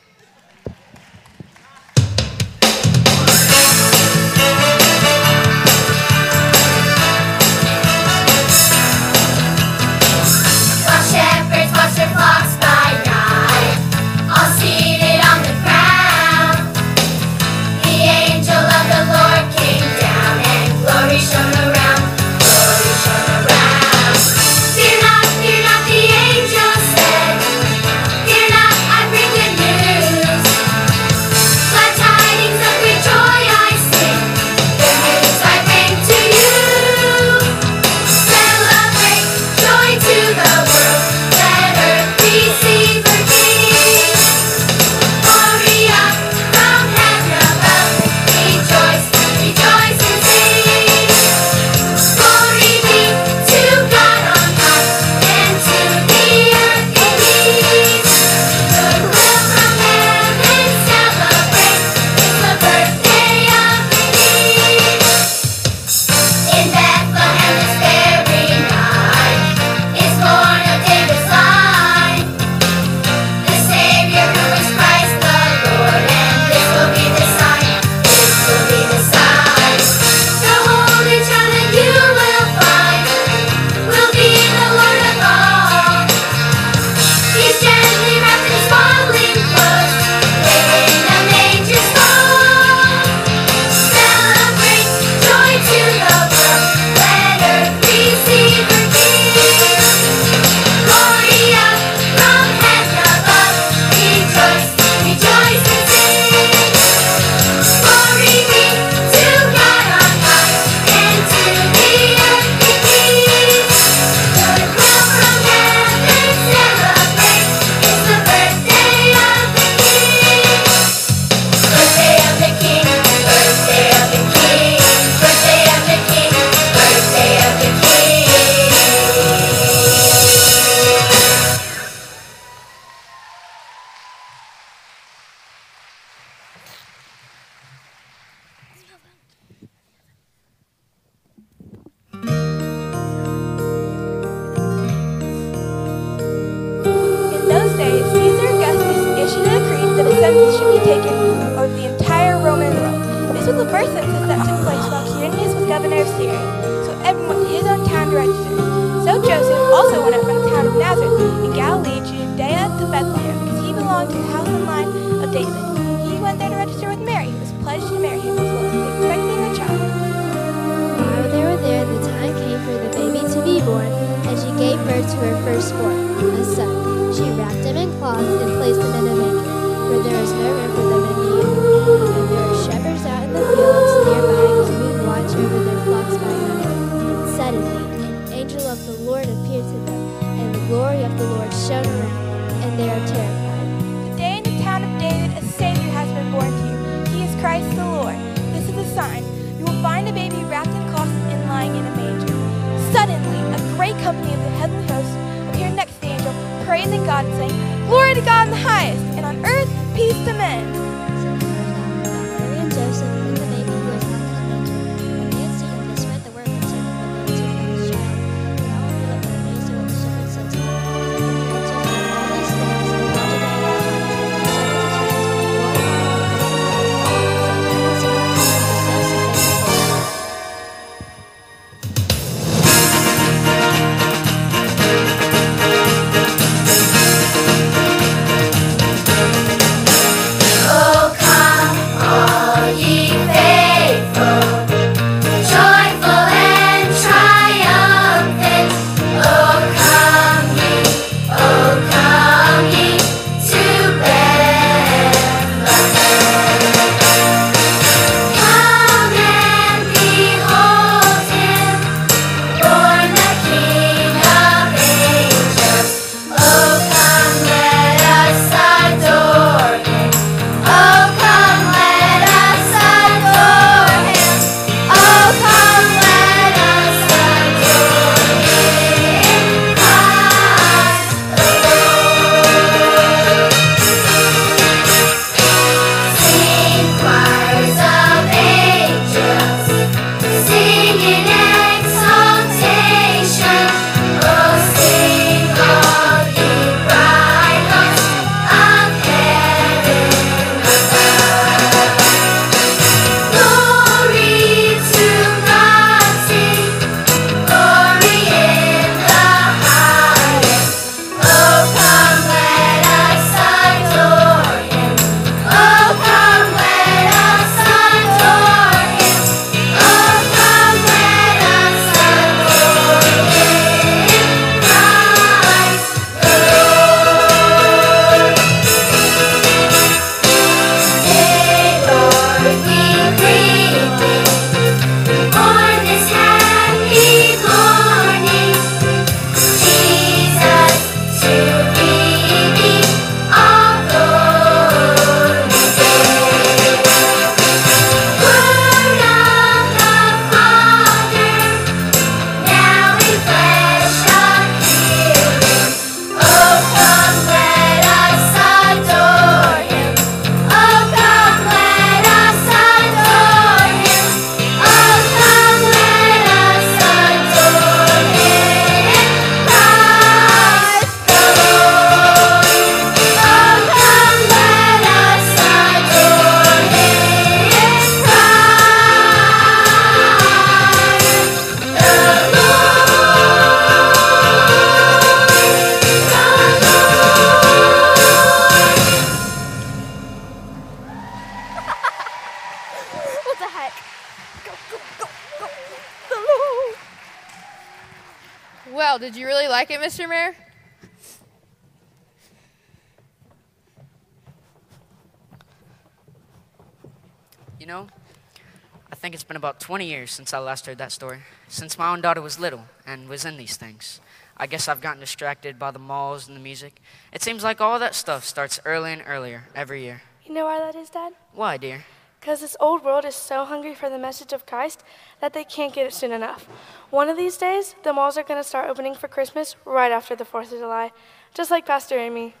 20 409.69 409.85
years 409.85 410.09
since 410.09 410.33
I 410.33 410.39
last 410.39 410.65
heard 410.65 410.79
that 410.79 410.91
story. 410.91 411.19
Since 411.47 411.77
my 411.77 411.91
own 411.91 412.01
daughter 412.01 412.23
was 412.23 412.39
little 412.39 412.65
and 412.87 413.07
was 413.07 413.23
in 413.23 413.37
these 413.37 413.55
things. 413.55 414.01
I 414.35 414.47
guess 414.47 414.67
I've 414.67 414.81
gotten 414.81 414.99
distracted 414.99 415.59
by 415.59 415.69
the 415.69 415.77
malls 415.77 416.27
and 416.27 416.35
the 416.35 416.41
music. 416.41 416.81
It 417.13 417.21
seems 417.21 417.43
like 417.43 417.61
all 417.61 417.77
that 417.77 417.93
stuff 417.93 418.25
starts 418.25 418.59
early 418.65 418.93
and 418.93 419.03
earlier 419.05 419.43
every 419.53 419.83
year. 419.83 420.01
You 420.25 420.33
know 420.33 420.45
why 420.45 420.57
that 420.57 420.73
is, 420.73 420.89
Dad? 420.89 421.13
Why, 421.33 421.57
dear? 421.57 421.85
Because 422.19 422.41
this 422.41 422.57
old 422.59 422.83
world 422.83 423.05
is 423.05 423.13
so 423.13 423.45
hungry 423.45 423.75
for 423.75 423.91
the 423.91 423.99
message 423.99 424.33
of 424.33 424.47
Christ 424.47 424.83
that 425.21 425.33
they 425.33 425.43
can't 425.43 425.71
get 425.71 425.85
it 425.85 425.93
soon 425.93 426.13
enough. 426.13 426.45
One 426.89 427.07
of 427.07 427.15
these 427.15 427.37
days, 427.37 427.75
the 427.83 427.93
malls 427.93 428.17
are 428.17 428.23
going 428.23 428.39
to 428.41 428.49
start 428.49 428.71
opening 428.71 428.95
for 428.95 429.07
Christmas 429.07 429.55
right 429.65 429.91
after 429.91 430.15
the 430.15 430.25
4th 430.25 430.51
of 430.51 430.61
July, 430.61 430.91
just 431.35 431.51
like 431.51 431.67
Pastor 431.67 431.99
Amy. 431.99 432.33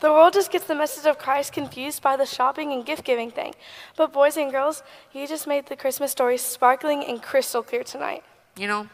The 0.00 0.10
world 0.10 0.34
just 0.34 0.50
gets 0.52 0.66
the 0.66 0.74
message 0.74 1.06
of 1.06 1.18
Christ 1.18 1.52
confused 1.54 2.02
by 2.02 2.16
the 2.16 2.26
shopping 2.26 2.72
and 2.72 2.84
gift 2.84 3.04
giving 3.04 3.30
thing. 3.30 3.54
But, 3.96 4.12
boys 4.12 4.36
and 4.36 4.50
girls, 4.50 4.82
you 5.12 5.26
just 5.26 5.46
made 5.46 5.66
the 5.66 5.76
Christmas 5.76 6.12
story 6.12 6.36
sparkling 6.36 7.02
and 7.04 7.22
crystal 7.22 7.62
clear 7.62 7.82
tonight. 7.82 8.22
You 8.58 8.66
know, 8.68 8.88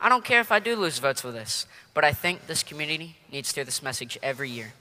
I 0.00 0.08
don't 0.08 0.24
care 0.24 0.40
if 0.40 0.50
I 0.50 0.58
do 0.58 0.74
lose 0.74 0.98
votes 0.98 1.20
for 1.20 1.30
this, 1.30 1.66
but 1.94 2.04
I 2.04 2.12
think 2.12 2.48
this 2.48 2.64
community 2.64 3.16
needs 3.30 3.52
to 3.52 3.56
hear 3.56 3.64
this 3.64 3.82
message 3.82 4.18
every 4.20 4.50
year. 4.50 4.72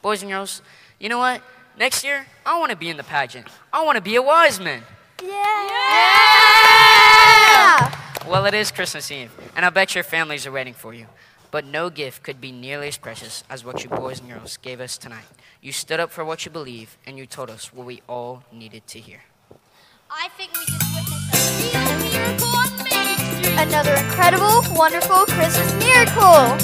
Boys 0.00 0.22
and 0.22 0.30
girls, 0.30 0.62
you 0.98 1.10
know 1.10 1.18
what? 1.18 1.42
Next 1.78 2.04
year, 2.04 2.26
I 2.46 2.58
want 2.58 2.70
to 2.70 2.76
be 2.76 2.88
in 2.88 2.96
the 2.96 3.04
pageant. 3.04 3.46
I 3.72 3.84
want 3.84 3.96
to 3.96 4.02
be 4.02 4.16
a 4.16 4.22
wise 4.22 4.58
man. 4.58 4.82
Yeah! 5.22 5.58
Well, 8.26 8.46
it 8.46 8.54
is 8.54 8.70
Christmas 8.70 9.10
Eve, 9.10 9.30
and 9.56 9.64
I 9.64 9.70
bet 9.70 9.94
your 9.94 10.04
families 10.04 10.46
are 10.46 10.52
waiting 10.52 10.74
for 10.74 10.92
you. 10.92 11.06
But 11.50 11.64
no 11.64 11.88
gift 11.88 12.22
could 12.22 12.40
be 12.40 12.52
nearly 12.52 12.88
as 12.88 12.98
precious 12.98 13.42
as 13.48 13.64
what 13.64 13.82
you 13.82 13.90
boys 13.90 14.20
and 14.20 14.30
girls 14.30 14.58
gave 14.58 14.80
us 14.80 14.98
tonight. 14.98 15.24
You 15.62 15.72
stood 15.72 15.98
up 15.98 16.10
for 16.10 16.24
what 16.24 16.44
you 16.44 16.50
believe, 16.50 16.98
and 17.06 17.16
you 17.16 17.26
told 17.26 17.48
us 17.48 17.72
what 17.72 17.86
we 17.86 18.02
all 18.06 18.44
needed 18.52 18.86
to 18.88 19.00
hear. 19.00 19.20
I 20.10 20.28
think 20.36 20.52
we 20.52 20.64
just 20.66 20.94
witnessed 20.94 21.34
a 21.34 21.78
real 21.78 21.88
miracle 22.12 22.48
on 22.48 22.68
Main 22.84 23.16
Street. 23.42 23.58
Another 23.58 23.94
incredible, 23.94 24.62
wonderful 24.76 25.24
Christmas 25.26 25.72
miracle. 25.82 26.58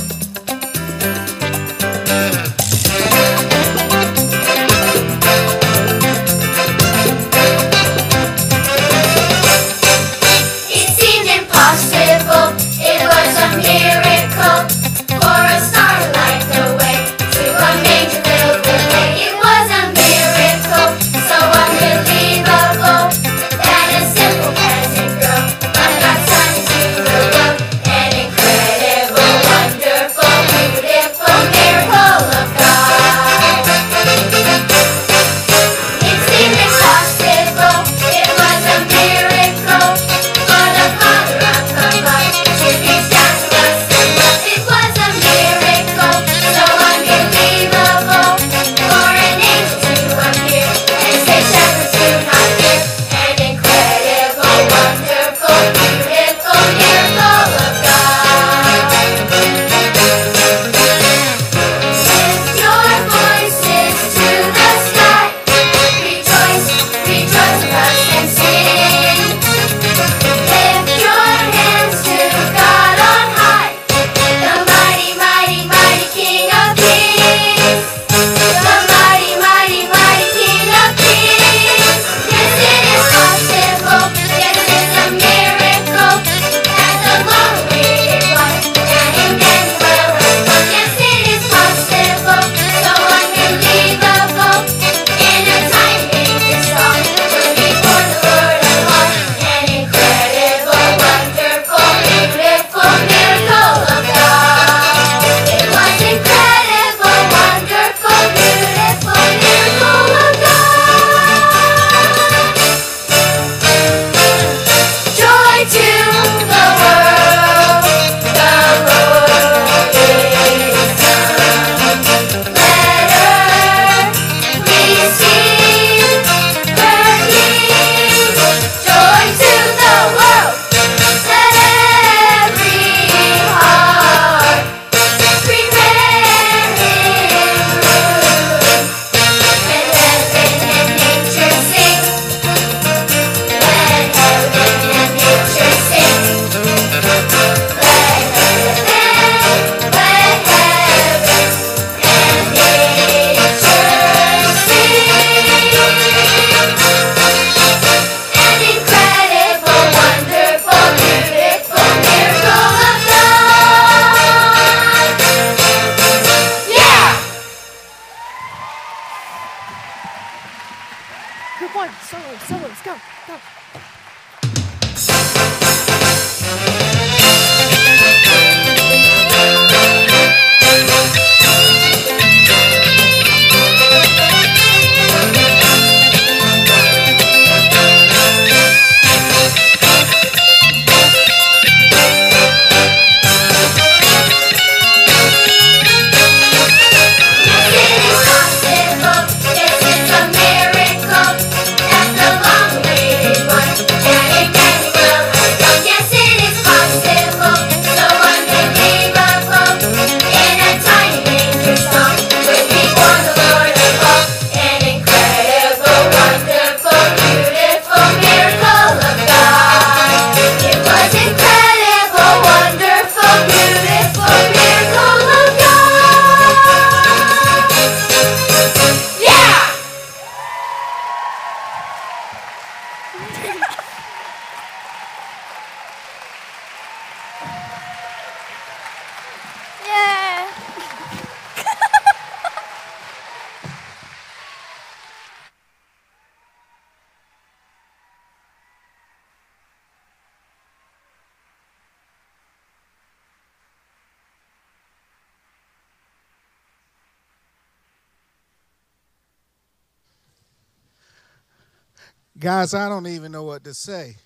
Guys, 262.45 262.74
I 262.74 262.90
don't 262.90 263.07
even 263.07 263.32
know 263.32 263.45
what 263.45 263.64
to 263.64 263.72
say. 263.72 264.16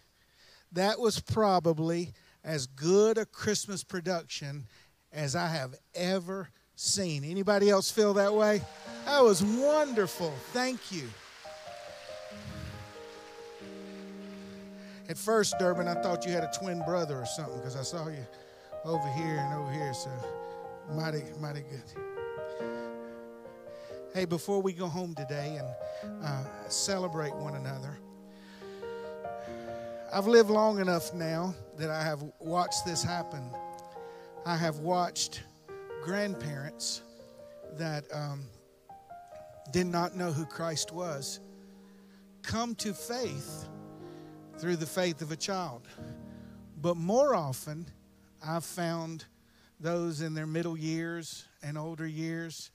That 0.72 0.98
was 0.98 1.20
probably 1.20 2.14
as 2.42 2.66
good 2.66 3.16
a 3.16 3.24
Christmas 3.24 3.84
production 3.84 4.66
as 5.12 5.36
I 5.36 5.46
have 5.46 5.76
ever 5.94 6.48
seen. 6.74 7.22
Anybody 7.22 7.70
else 7.70 7.92
feel 7.92 8.14
that 8.14 8.34
way? 8.34 8.60
That 9.04 9.22
was 9.22 9.44
wonderful. 9.44 10.34
Thank 10.52 10.90
you. 10.90 11.08
At 15.08 15.16
first, 15.16 15.54
Durbin, 15.60 15.86
I 15.86 15.94
thought 16.02 16.26
you 16.26 16.32
had 16.32 16.42
a 16.42 16.50
twin 16.58 16.82
brother 16.84 17.16
or 17.18 17.24
something 17.24 17.58
because 17.58 17.76
I 17.76 17.82
saw 17.82 18.08
you 18.08 18.26
over 18.84 19.08
here 19.12 19.36
and 19.36 19.54
over 19.54 19.70
here. 19.70 19.94
So, 19.94 20.10
mighty, 20.90 21.22
mighty 21.38 21.60
good. 21.60 22.02
Hey, 24.12 24.24
before 24.24 24.60
we 24.60 24.72
go 24.72 24.88
home 24.88 25.14
today 25.14 25.60
and 25.60 26.24
uh, 26.24 26.68
celebrate 26.68 27.32
one 27.36 27.54
another, 27.54 27.96
I've 30.10 30.26
lived 30.26 30.48
long 30.48 30.80
enough 30.80 31.12
now 31.12 31.54
that 31.76 31.90
I 31.90 32.02
have 32.02 32.24
watched 32.38 32.86
this 32.86 33.02
happen. 33.02 33.42
I 34.46 34.56
have 34.56 34.78
watched 34.78 35.42
grandparents 36.02 37.02
that 37.76 38.04
um, 38.10 38.44
did 39.70 39.86
not 39.86 40.16
know 40.16 40.32
who 40.32 40.46
Christ 40.46 40.92
was 40.92 41.40
come 42.42 42.74
to 42.76 42.94
faith 42.94 43.68
through 44.56 44.76
the 44.76 44.86
faith 44.86 45.20
of 45.20 45.30
a 45.30 45.36
child. 45.36 45.86
But 46.80 46.96
more 46.96 47.34
often, 47.34 47.86
I've 48.42 48.64
found 48.64 49.26
those 49.78 50.22
in 50.22 50.32
their 50.32 50.46
middle 50.46 50.78
years 50.78 51.44
and 51.62 51.76
older 51.76 52.06
years 52.06 52.70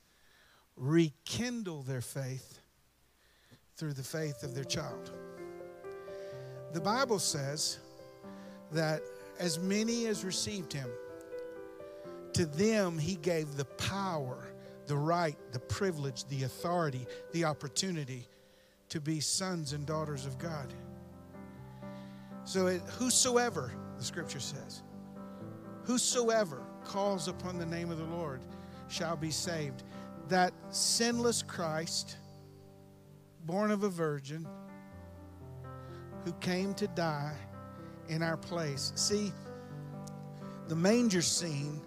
rekindle 0.75 1.81
their 1.81 2.01
faith 2.01 2.59
through 3.75 3.93
the 3.93 4.03
faith 4.03 4.43
of 4.43 4.53
their 4.53 4.63
child. 4.63 5.11
The 6.73 6.81
Bible 6.81 7.19
says 7.19 7.77
that 8.71 9.01
as 9.39 9.59
many 9.59 10.07
as 10.07 10.25
received 10.25 10.73
him, 10.73 10.89
to 12.33 12.45
them 12.47 12.97
he 12.97 13.15
gave 13.15 13.55
the 13.57 13.65
power, 13.65 14.47
the 14.87 14.97
right, 14.97 15.37
the 15.51 15.59
privilege, 15.59 16.25
the 16.25 16.43
authority, 16.43 17.05
the 17.31 17.45
opportunity 17.45 18.27
to 18.89 18.99
be 18.99 19.19
sons 19.19 19.73
and 19.73 19.85
daughters 19.85 20.25
of 20.25 20.39
God. 20.39 20.73
So, 22.43 22.67
it, 22.67 22.81
whosoever, 22.97 23.71
the 23.97 24.03
scripture 24.03 24.39
says, 24.39 24.81
whosoever 25.83 26.61
calls 26.83 27.27
upon 27.27 27.59
the 27.59 27.65
name 27.65 27.91
of 27.91 27.99
the 27.99 28.03
Lord 28.05 28.41
shall 28.89 29.15
be 29.15 29.31
saved. 29.31 29.83
That 30.27 30.53
sinless 30.69 31.43
Christ, 31.43 32.17
born 33.45 33.71
of 33.71 33.83
a 33.83 33.89
virgin, 33.89 34.47
who 36.23 36.31
came 36.33 36.73
to 36.75 36.87
die 36.87 37.35
in 38.07 38.21
our 38.23 38.37
place. 38.37 38.91
See, 38.95 39.31
the 40.67 40.75
manger 40.75 41.21
scene 41.21 41.81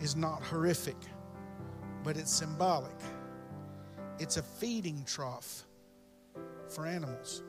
is 0.00 0.16
not 0.16 0.42
horrific, 0.42 0.96
but 2.02 2.16
it's 2.16 2.32
symbolic. 2.32 2.96
It's 4.18 4.36
a 4.36 4.42
feeding 4.42 5.04
trough 5.06 5.64
for 6.68 6.86
animals. 6.86 7.42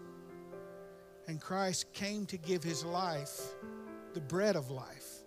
And 1.27 1.41
Christ 1.41 1.91
came 1.93 2.25
to 2.27 2.37
give 2.37 2.63
his 2.63 2.83
life, 2.85 3.41
the 4.13 4.21
bread 4.21 4.55
of 4.55 4.69
life. 4.71 5.23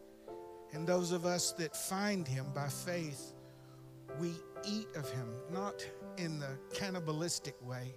And 0.73 0.87
those 0.87 1.13
of 1.13 1.27
us 1.27 1.53
that 1.53 1.77
find 1.77 2.27
him 2.27 2.47
by 2.55 2.69
faith, 2.69 3.33
we 4.19 4.33
eat 4.65 4.89
of 4.95 5.11
him, 5.11 5.33
not 5.51 5.85
in 6.17 6.39
the 6.39 6.59
cannibalistic 6.73 7.55
way, 7.67 7.95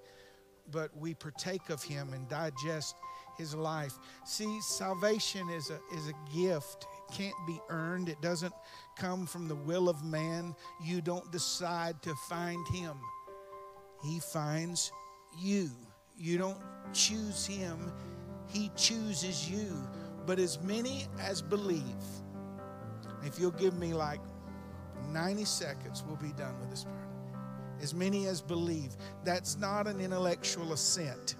but 0.71 0.95
we 0.95 1.13
partake 1.13 1.69
of 1.69 1.83
him 1.83 2.13
and 2.13 2.27
digest 2.27 2.95
his 3.37 3.55
life. 3.55 3.93
See, 4.25 4.59
salvation 4.61 5.49
is 5.49 5.69
a, 5.69 5.79
is 5.95 6.07
a 6.07 6.35
gift. 6.35 6.85
It 7.09 7.13
can't 7.13 7.47
be 7.47 7.59
earned. 7.69 8.09
It 8.09 8.21
doesn't 8.21 8.53
come 8.97 9.25
from 9.25 9.47
the 9.47 9.55
will 9.55 9.89
of 9.89 10.03
man. 10.03 10.55
You 10.83 11.01
don't 11.01 11.31
decide 11.31 12.01
to 12.03 12.13
find 12.29 12.65
him. 12.67 12.97
He 14.03 14.19
finds 14.19 14.91
you. 15.39 15.69
You 16.17 16.37
don't 16.37 16.59
choose 16.93 17.45
him, 17.45 17.91
he 18.47 18.71
chooses 18.75 19.49
you. 19.49 19.71
But 20.25 20.39
as 20.39 20.59
many 20.61 21.07
as 21.19 21.41
believe, 21.41 21.83
if 23.23 23.39
you'll 23.39 23.51
give 23.51 23.77
me 23.77 23.93
like 23.93 24.21
90 25.09 25.43
seconds, 25.45 26.03
we'll 26.07 26.15
be 26.17 26.31
done 26.33 26.57
with 26.59 26.69
this 26.69 26.83
part. 26.85 27.02
As 27.83 27.93
many 27.93 28.27
as 28.27 28.41
believe. 28.41 28.95
That's 29.25 29.57
not 29.57 29.85
an 29.87 29.99
intellectual 29.99 30.71
assent. 30.71 31.35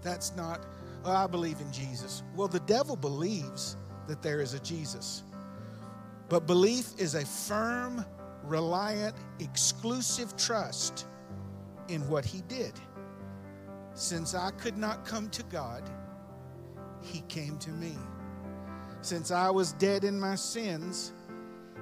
That's 0.00 0.34
not, 0.36 0.64
oh, 1.04 1.10
I 1.10 1.26
believe 1.26 1.60
in 1.60 1.72
Jesus. 1.72 2.22
Well, 2.36 2.46
the 2.46 2.60
devil 2.60 2.94
believes 2.94 3.76
that 4.06 4.22
there 4.22 4.40
is 4.40 4.54
a 4.54 4.60
Jesus. 4.60 5.24
But 6.28 6.46
belief 6.46 6.90
is 6.98 7.16
a 7.16 7.26
firm, 7.26 8.04
reliant, 8.44 9.16
exclusive 9.40 10.36
trust 10.36 11.06
in 11.88 12.08
what 12.08 12.24
he 12.24 12.42
did. 12.42 12.72
Since 13.94 14.34
I 14.34 14.50
could 14.52 14.76
not 14.76 15.04
come 15.04 15.28
to 15.30 15.42
God, 15.44 15.82
he 17.00 17.22
came 17.22 17.58
to 17.58 17.70
me. 17.70 17.96
Since 19.02 19.32
I 19.32 19.50
was 19.50 19.72
dead 19.72 20.04
in 20.04 20.18
my 20.18 20.36
sins, 20.36 21.12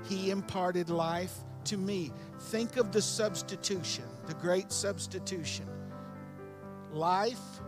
he 0.09 0.30
imparted 0.30 0.88
life 0.90 1.34
to 1.66 1.76
me. 1.76 2.12
Think 2.38 2.76
of 2.76 2.92
the 2.92 3.02
substitution, 3.02 4.04
the 4.26 4.34
great 4.34 4.72
substitution 4.72 5.66
life 6.92 7.60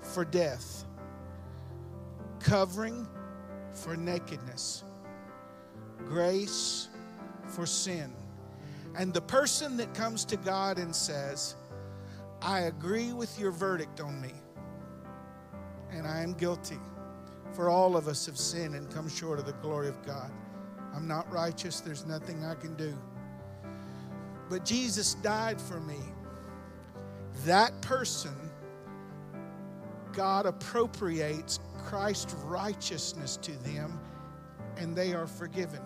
for 0.00 0.24
death, 0.24 0.84
covering 2.40 3.06
for 3.72 3.96
nakedness, 3.96 4.84
grace 6.04 6.88
for 7.48 7.66
sin. 7.66 8.12
And 8.96 9.12
the 9.12 9.20
person 9.20 9.76
that 9.76 9.92
comes 9.94 10.24
to 10.26 10.36
God 10.36 10.78
and 10.78 10.94
says, 10.94 11.54
I 12.42 12.60
agree 12.60 13.12
with 13.12 13.38
your 13.38 13.50
verdict 13.50 14.00
on 14.00 14.20
me, 14.20 14.32
and 15.90 16.06
I 16.06 16.22
am 16.22 16.32
guilty. 16.32 16.78
For 17.52 17.70
all 17.70 17.96
of 17.96 18.08
us 18.08 18.26
have 18.26 18.36
sinned 18.36 18.74
and 18.74 18.90
come 18.90 19.08
short 19.08 19.38
of 19.38 19.46
the 19.46 19.52
glory 19.52 19.88
of 19.88 20.04
God. 20.04 20.30
I'm 20.94 21.06
not 21.06 21.30
righteous, 21.30 21.80
there's 21.80 22.06
nothing 22.06 22.44
I 22.44 22.54
can 22.54 22.74
do. 22.74 22.96
But 24.48 24.64
Jesus 24.64 25.14
died 25.14 25.60
for 25.60 25.80
me. 25.80 25.98
That 27.44 27.80
person, 27.82 28.34
God 30.12 30.46
appropriates 30.46 31.60
Christ's 31.78 32.34
righteousness 32.44 33.36
to 33.42 33.52
them, 33.64 34.00
and 34.76 34.96
they 34.96 35.12
are 35.12 35.26
forgiven. 35.26 35.80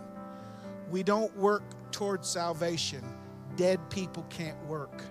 We 0.90 1.02
don't 1.02 1.34
work 1.36 1.62
towards 1.92 2.28
salvation. 2.28 3.02
Dead 3.56 3.78
people 3.90 4.24
can't 4.30 4.62
work. 4.66 5.02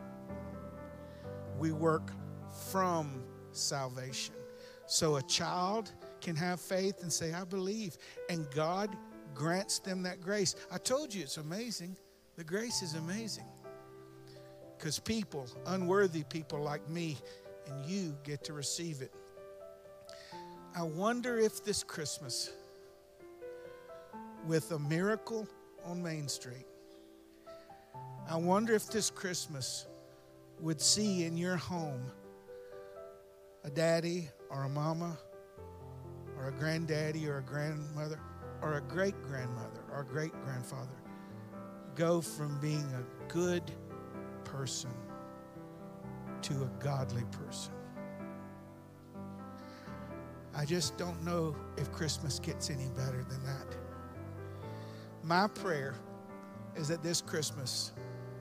We 1.58 1.72
work 1.72 2.12
from 2.72 3.24
salvation. 3.52 4.36
So 4.86 5.18
a 5.18 5.22
child 5.24 5.92
can 6.22 6.36
have 6.36 6.60
faith 6.60 7.02
and 7.02 7.12
say, 7.12 7.34
I 7.34 7.44
believe. 7.44 7.98
And 8.30 8.50
God 8.52 8.96
grants 9.34 9.80
them 9.80 10.04
that 10.04 10.22
grace. 10.22 10.56
I 10.72 10.78
told 10.78 11.14
you 11.14 11.22
it's 11.22 11.38
amazing. 11.38 11.96
The 12.40 12.46
grace 12.46 12.82
is 12.82 12.94
amazing. 12.94 13.50
Because 14.78 14.98
people, 14.98 15.46
unworthy 15.66 16.24
people 16.24 16.62
like 16.62 16.90
me 16.90 17.18
and 17.68 17.86
you, 17.86 18.16
get 18.24 18.46
to 18.46 18.54
receive 18.54 19.02
it. 19.02 19.12
I 20.74 20.84
wonder 20.84 21.38
if 21.38 21.66
this 21.66 21.84
Christmas, 21.84 22.54
with 24.48 24.72
a 24.72 24.80
miracle 24.80 25.50
on 25.84 26.02
Main 26.02 26.30
Street, 26.30 26.66
I 28.30 28.38
wonder 28.38 28.74
if 28.74 28.88
this 28.88 29.10
Christmas 29.10 29.86
would 30.62 30.80
see 30.80 31.26
in 31.26 31.36
your 31.36 31.58
home 31.58 32.10
a 33.66 33.70
daddy 33.70 34.30
or 34.50 34.64
a 34.64 34.70
mama 34.70 35.18
or 36.38 36.48
a 36.48 36.54
granddaddy 36.54 37.28
or 37.28 37.40
a 37.40 37.44
grandmother 37.44 38.22
or 38.62 38.76
a 38.76 38.82
great 38.82 39.22
grandmother 39.24 39.82
or 39.92 40.04
a 40.04 40.06
great 40.06 40.32
grandfather 40.46 40.99
go 42.00 42.22
from 42.22 42.58
being 42.62 42.90
a 42.94 43.30
good 43.32 43.62
person 44.46 44.90
to 46.42 46.54
a 46.54 46.70
godly 46.82 47.26
person. 47.30 47.74
I 50.56 50.64
just 50.64 50.98
don't 50.98 51.22
know 51.26 51.58
if 51.76 51.92
Christmas 51.92 52.40
gets 52.40 52.70
any 52.70 52.88
better 52.96 53.26
than 53.28 53.44
that. 53.44 53.76
My 55.24 55.48
prayer 55.50 55.94
is 56.78 56.88
that 56.88 57.04
this 57.04 57.20
Christmas, 57.20 57.92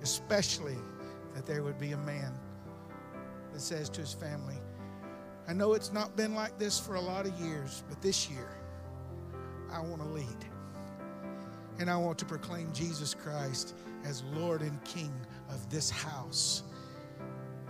especially 0.03 0.79
that 1.35 1.45
there 1.45 1.65
would 1.65 1.81
be 1.81 1.93
a 1.93 1.99
man 1.99 2.33
that 3.53 3.61
says 3.61 3.89
to 3.91 4.03
his 4.03 4.13
family, 4.13 4.59
I 5.49 5.53
know 5.53 5.73
it's 5.73 5.93
not 5.93 6.15
been 6.15 6.33
like 6.33 6.61
this 6.61 6.79
for 6.79 6.95
a 6.95 7.01
lot 7.01 7.27
of 7.27 7.33
years, 7.41 7.83
but 7.89 8.01
this 8.03 8.31
year, 8.31 8.51
I 9.73 9.81
want 9.81 10.01
to 10.01 10.09
lead. 10.11 10.45
And 11.79 11.89
I 11.89 11.97
want 11.97 12.19
to 12.19 12.25
proclaim 12.25 12.73
Jesus 12.73 13.15
Christ 13.15 13.75
as 14.05 14.25
Lord 14.35 14.63
and 14.63 14.83
King 14.85 15.13
of 15.51 15.69
this 15.71 15.91
house. 15.91 16.63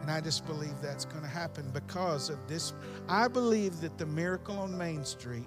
And 0.01 0.11
I 0.11 0.21
just 0.21 0.47
believe 0.47 0.81
that's 0.81 1.05
going 1.05 1.23
to 1.23 1.29
happen 1.29 1.69
because 1.73 2.31
of 2.31 2.39
this. 2.47 2.73
I 3.09 3.29
believe 3.29 3.81
that 3.81 3.99
the 3.99 4.07
miracle 4.07 4.59
on 4.59 4.77
Main 4.77 5.05
Street 5.05 5.47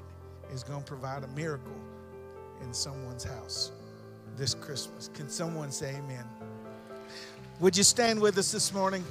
is 0.53 0.63
going 0.63 0.83
to 0.83 0.85
provide 0.85 1.23
a 1.23 1.27
miracle 1.29 1.73
in 2.61 2.73
someone's 2.73 3.23
house 3.23 3.71
this 4.37 4.53
Christmas. 4.53 5.09
Can 5.13 5.29
someone 5.29 5.71
say 5.71 5.95
amen? 5.95 6.25
Would 7.59 7.77
you 7.77 7.83
stand 7.83 8.19
with 8.19 8.37
us 8.37 8.51
this 8.51 8.73
morning? 8.73 9.03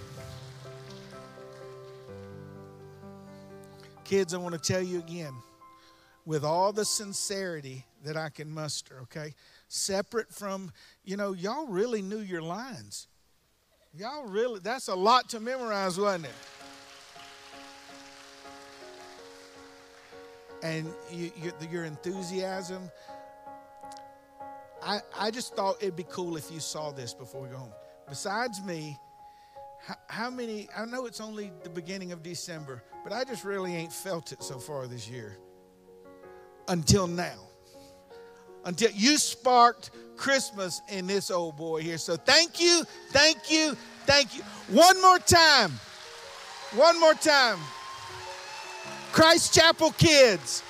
Kids, 4.05 4.35
I 4.35 4.39
want 4.39 4.61
to 4.61 4.61
tell 4.61 4.83
you 4.83 4.99
again, 4.99 5.33
with 6.27 6.45
all 6.45 6.73
the 6.73 6.85
sincerity 6.85 7.85
that 8.05 8.16
I 8.16 8.29
can 8.29 8.51
muster, 8.51 9.01
okay? 9.03 9.35
Separate 9.68 10.33
from, 10.33 10.73
you 11.05 11.16
know, 11.16 11.33
y'all 11.33 11.66
really 11.66 12.03
knew 12.03 12.18
your 12.18 12.43
lines. 12.43 13.09
Y'all 13.95 14.27
really, 14.27 14.61
that's 14.61 14.89
a 14.89 14.95
lot 14.95 15.29
to 15.31 15.41
memorize, 15.41 15.99
wasn't 15.99 16.27
it? 16.27 16.31
And 20.62 20.93
you, 21.11 21.33
you, 21.43 21.53
your 21.71 21.85
enthusiasm. 21.85 22.91
I, 24.83 25.01
I 25.18 25.31
just 25.31 25.55
thought 25.57 25.77
it'd 25.81 25.97
be 25.97 26.07
cool 26.09 26.37
if 26.37 26.51
you 26.51 26.61
saw 26.61 26.91
this 26.91 27.14
before 27.14 27.43
we 27.43 27.49
go 27.49 27.57
home. 27.57 27.73
Besides 28.09 28.62
me, 28.62 28.99
how, 29.87 29.95
how 30.09 30.31
many, 30.31 30.68
I 30.77 30.85
know 30.85 31.07
it's 31.07 31.21
only 31.21 31.51
the 31.64 31.71
beginning 31.71 32.12
of 32.12 32.23
December, 32.23 32.83
but 33.03 33.12
I 33.12 33.25
just 33.25 33.45
really 33.45 33.75
ain't 33.75 33.93
felt 33.93 34.33
it 34.33 34.43
so 34.43 34.59
far 34.59 34.87
this 34.87 35.09
year 35.09 35.39
until 36.71 37.07
now. 37.07 37.49
Until 38.64 38.91
you 38.93 39.18
sparked 39.18 39.91
Christmas 40.16 40.81
in 40.89 41.07
this 41.07 41.31
old 41.31 41.57
boy 41.57 41.83
here. 41.83 41.99
So 41.99 42.16
thank 42.16 42.61
you, 42.61 42.85
thank 43.11 43.51
you, 43.51 43.77
thank 44.07 44.37
you. 44.37 44.43
One 44.68 45.01
more 45.03 45.18
time. 45.18 45.73
One 46.75 46.99
more 47.01 47.14
time. 47.14 47.59
Christ 49.12 49.53
Chapel 49.53 49.91
kids. 49.93 50.62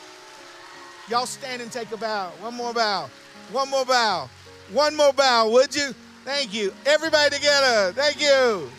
Y'all 1.08 1.26
stand 1.26 1.60
and 1.60 1.70
take 1.70 1.92
a 1.92 1.96
bow. 1.96 2.30
One 2.40 2.54
more 2.54 2.72
bow. 2.72 3.10
One 3.52 3.68
more 3.68 3.84
bow. 3.84 4.30
One 4.72 4.96
more 4.96 5.12
bow, 5.12 5.50
would 5.50 5.74
you? 5.74 5.92
Thank 6.24 6.54
you. 6.54 6.72
Everybody 6.86 7.34
together. 7.34 7.92
Thank 7.92 8.20
you. 8.20 8.70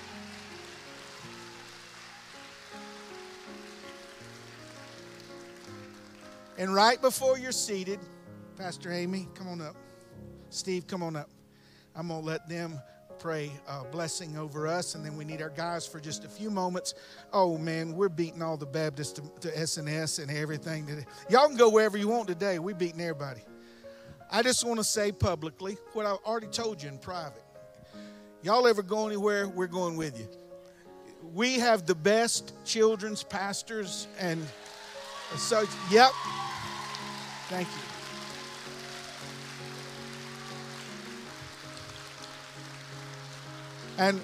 And 6.57 6.73
right 6.73 7.01
before 7.01 7.37
you're 7.37 7.51
seated, 7.51 7.99
Pastor 8.57 8.91
Amy, 8.91 9.27
come 9.33 9.47
on 9.47 9.61
up. 9.61 9.75
Steve, 10.49 10.85
come 10.85 11.01
on 11.01 11.15
up. 11.15 11.29
I'm 11.95 12.09
going 12.09 12.21
to 12.21 12.25
let 12.25 12.47
them 12.47 12.79
pray 13.19 13.51
a 13.67 13.83
blessing 13.83 14.35
over 14.35 14.67
us, 14.67 14.95
and 14.95 15.05
then 15.05 15.15
we 15.15 15.23
need 15.23 15.41
our 15.41 15.49
guys 15.49 15.85
for 15.85 15.99
just 15.99 16.25
a 16.25 16.27
few 16.27 16.49
moments. 16.49 16.95
Oh 17.31 17.57
man, 17.57 17.95
we're 17.95 18.09
beating 18.09 18.41
all 18.41 18.57
the 18.57 18.65
Baptists 18.65 19.13
to, 19.13 19.21
to 19.41 19.55
SNS 19.55 20.21
and 20.23 20.31
everything. 20.31 20.87
Today. 20.87 21.05
Y'all 21.29 21.47
can 21.47 21.55
go 21.55 21.69
wherever 21.69 21.97
you 21.97 22.07
want 22.07 22.27
today. 22.27 22.57
We're 22.57 22.75
beating 22.75 22.99
everybody. 22.99 23.41
I 24.31 24.41
just 24.41 24.65
want 24.65 24.79
to 24.79 24.83
say 24.83 25.11
publicly 25.11 25.77
what 25.93 26.05
I 26.05 26.11
already 26.25 26.47
told 26.47 26.81
you 26.81 26.89
in 26.89 26.97
private. 26.97 27.43
Y'all 28.41 28.65
ever 28.65 28.81
go 28.81 29.05
anywhere, 29.05 29.47
we're 29.47 29.67
going 29.67 29.97
with 29.97 30.17
you. 30.17 30.27
We 31.33 31.59
have 31.59 31.85
the 31.85 31.93
best 31.93 32.53
children's 32.65 33.23
pastors, 33.23 34.07
and 34.19 34.43
so, 35.37 35.65
yep. 35.89 36.11
Thank 37.47 37.67
you. 37.67 37.91
And 43.97 44.21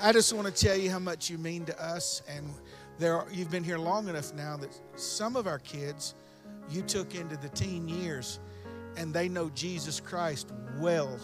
I 0.00 0.12
just 0.12 0.32
want 0.32 0.46
to 0.46 0.52
tell 0.52 0.76
you 0.76 0.90
how 0.90 0.98
much 0.98 1.28
you 1.28 1.38
mean 1.38 1.64
to 1.64 1.84
us. 1.84 2.22
And 2.28 2.52
there 2.98 3.16
are, 3.16 3.26
you've 3.32 3.50
been 3.50 3.64
here 3.64 3.78
long 3.78 4.08
enough 4.08 4.32
now 4.34 4.56
that 4.58 4.78
some 4.96 5.34
of 5.34 5.46
our 5.46 5.58
kids 5.58 6.14
you 6.70 6.82
took 6.82 7.14
into 7.14 7.36
the 7.36 7.48
teen 7.48 7.88
years 7.88 8.38
and 8.96 9.12
they 9.12 9.28
know 9.28 9.50
Jesus 9.50 10.00
Christ 10.00 10.52
well 10.78 11.18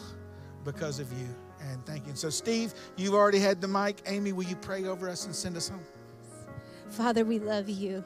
because 0.65 0.99
of 0.99 1.13
you. 1.13 1.29
And 1.61 1.85
thank 1.87 2.05
you. 2.05 2.11
And 2.11 2.19
so, 2.19 2.31
Steve, 2.31 2.75
you've 2.97 3.15
already 3.15 3.39
had 3.39 3.61
the 3.61 3.69
mic. 3.69 4.03
Amy, 4.07 4.33
will 4.33 4.45
you 4.45 4.57
pray 4.57 4.85
over 4.85 5.09
us 5.09 5.27
and 5.27 5.35
send 5.35 5.57
us 5.57 5.69
home? 5.69 5.81
Father, 6.89 7.25
we 7.25 7.39
love 7.39 7.69
you. 7.69 8.05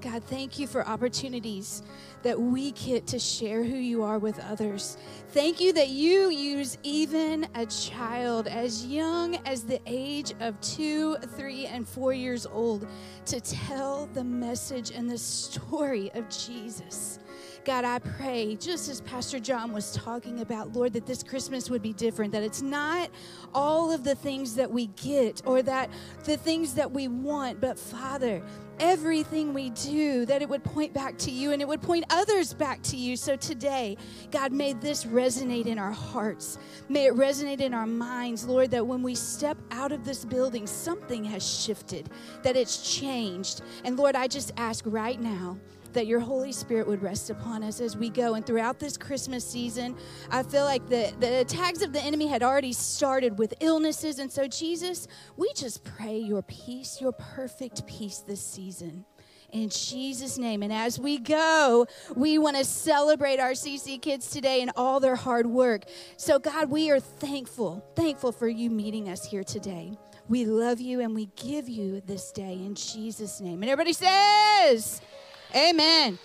God, 0.00 0.24
thank 0.24 0.58
you 0.58 0.66
for 0.66 0.86
opportunities 0.86 1.82
that 2.22 2.40
we 2.40 2.72
get 2.72 3.06
to 3.08 3.18
share 3.18 3.62
who 3.62 3.76
you 3.76 4.02
are 4.02 4.18
with 4.18 4.38
others. 4.40 4.96
Thank 5.30 5.60
you 5.60 5.74
that 5.74 5.88
you 5.88 6.30
use 6.30 6.78
even 6.82 7.46
a 7.54 7.66
child 7.66 8.46
as 8.46 8.86
young 8.86 9.36
as 9.46 9.64
the 9.64 9.80
age 9.86 10.32
of 10.40 10.58
two, 10.60 11.16
three, 11.36 11.66
and 11.66 11.86
four 11.86 12.14
years 12.14 12.46
old 12.46 12.86
to 13.26 13.40
tell 13.40 14.06
the 14.14 14.24
message 14.24 14.90
and 14.90 15.08
the 15.08 15.18
story 15.18 16.10
of 16.14 16.28
Jesus. 16.30 17.18
God, 17.64 17.84
I 17.84 17.98
pray, 17.98 18.56
just 18.56 18.88
as 18.88 19.02
Pastor 19.02 19.38
John 19.38 19.72
was 19.72 19.92
talking 19.92 20.40
about, 20.40 20.72
Lord, 20.72 20.94
that 20.94 21.04
this 21.04 21.22
Christmas 21.22 21.68
would 21.68 21.82
be 21.82 21.92
different, 21.92 22.32
that 22.32 22.42
it's 22.42 22.62
not 22.62 23.10
all 23.54 23.92
of 23.92 24.02
the 24.02 24.14
things 24.14 24.54
that 24.54 24.70
we 24.70 24.86
get 24.86 25.42
or 25.44 25.60
that 25.62 25.90
the 26.24 26.38
things 26.38 26.74
that 26.74 26.90
we 26.90 27.06
want, 27.06 27.60
but 27.60 27.78
Father, 27.78 28.42
everything 28.80 29.54
we 29.54 29.70
do, 29.70 30.26
that 30.26 30.42
it 30.42 30.48
would 30.48 30.64
point 30.64 30.92
back 30.92 31.16
to 31.18 31.30
you 31.30 31.52
and 31.52 31.62
it 31.62 31.68
would 31.68 31.82
point 31.82 32.04
others 32.10 32.52
back 32.52 32.82
to 32.82 32.96
you. 32.96 33.16
So 33.16 33.36
today, 33.36 33.96
God, 34.30 34.50
may 34.50 34.72
this 34.72 35.04
resonate 35.04 35.66
in 35.66 35.78
our 35.78 35.92
hearts. 35.92 36.58
May 36.88 37.06
it 37.06 37.14
resonate 37.14 37.60
in 37.60 37.74
our 37.74 37.86
minds, 37.86 38.44
Lord, 38.44 38.70
that 38.72 38.86
when 38.86 39.02
we 39.02 39.14
step 39.14 39.58
out 39.70 39.92
of 39.92 40.04
this 40.04 40.24
building, 40.24 40.66
something 40.66 41.22
has 41.24 41.46
shifted, 41.46 42.08
that 42.42 42.56
it's 42.56 42.98
changed. 42.98 43.62
And 43.84 43.96
Lord, 43.96 44.16
I 44.16 44.26
just 44.26 44.52
ask 44.56 44.84
right 44.86 45.20
now 45.20 45.58
that 45.92 46.06
your 46.06 46.20
Holy 46.20 46.52
Spirit 46.52 46.86
would 46.86 47.02
rest 47.02 47.30
upon 47.30 47.62
us 47.62 47.80
as 47.80 47.96
we 47.96 48.10
go. 48.10 48.34
And 48.34 48.44
throughout 48.44 48.78
this 48.78 48.96
Christmas 48.96 49.48
season, 49.48 49.96
I 50.30 50.42
feel 50.42 50.64
like 50.64 50.88
the, 50.88 51.12
the 51.20 51.40
attacks 51.40 51.82
of 51.82 51.92
the 51.92 52.00
enemy 52.00 52.26
had 52.26 52.42
already 52.42 52.72
started 52.72 53.38
with 53.38 53.54
illnesses. 53.60 54.18
And 54.18 54.30
so, 54.30 54.46
Jesus, 54.46 55.08
we 55.36 55.52
just 55.54 55.84
pray 55.84 56.18
your 56.18 56.42
peace, 56.42 57.00
your 57.00 57.12
perfect 57.12 57.86
peace 57.86 58.18
this 58.18 58.44
season. 58.44 59.04
In 59.52 59.68
Jesus' 59.68 60.38
name. 60.38 60.62
And 60.62 60.72
as 60.72 60.98
we 60.98 61.18
go, 61.18 61.86
we 62.14 62.38
want 62.38 62.56
to 62.56 62.64
celebrate 62.64 63.40
our 63.40 63.52
CC 63.52 64.00
kids 64.00 64.30
today 64.30 64.62
and 64.62 64.70
all 64.76 65.00
their 65.00 65.16
hard 65.16 65.46
work. 65.46 65.84
So, 66.16 66.38
God, 66.38 66.70
we 66.70 66.90
are 66.90 67.00
thankful, 67.00 67.84
thankful 67.96 68.30
for 68.30 68.48
you 68.48 68.70
meeting 68.70 69.08
us 69.08 69.24
here 69.24 69.42
today. 69.42 69.98
We 70.28 70.44
love 70.44 70.80
you 70.80 71.00
and 71.00 71.12
we 71.12 71.26
give 71.34 71.68
you 71.68 72.00
this 72.06 72.30
day 72.30 72.52
in 72.52 72.76
Jesus' 72.76 73.40
name. 73.40 73.62
And 73.62 73.70
everybody 73.70 73.92
says, 73.92 75.00
Amen. 75.54 76.18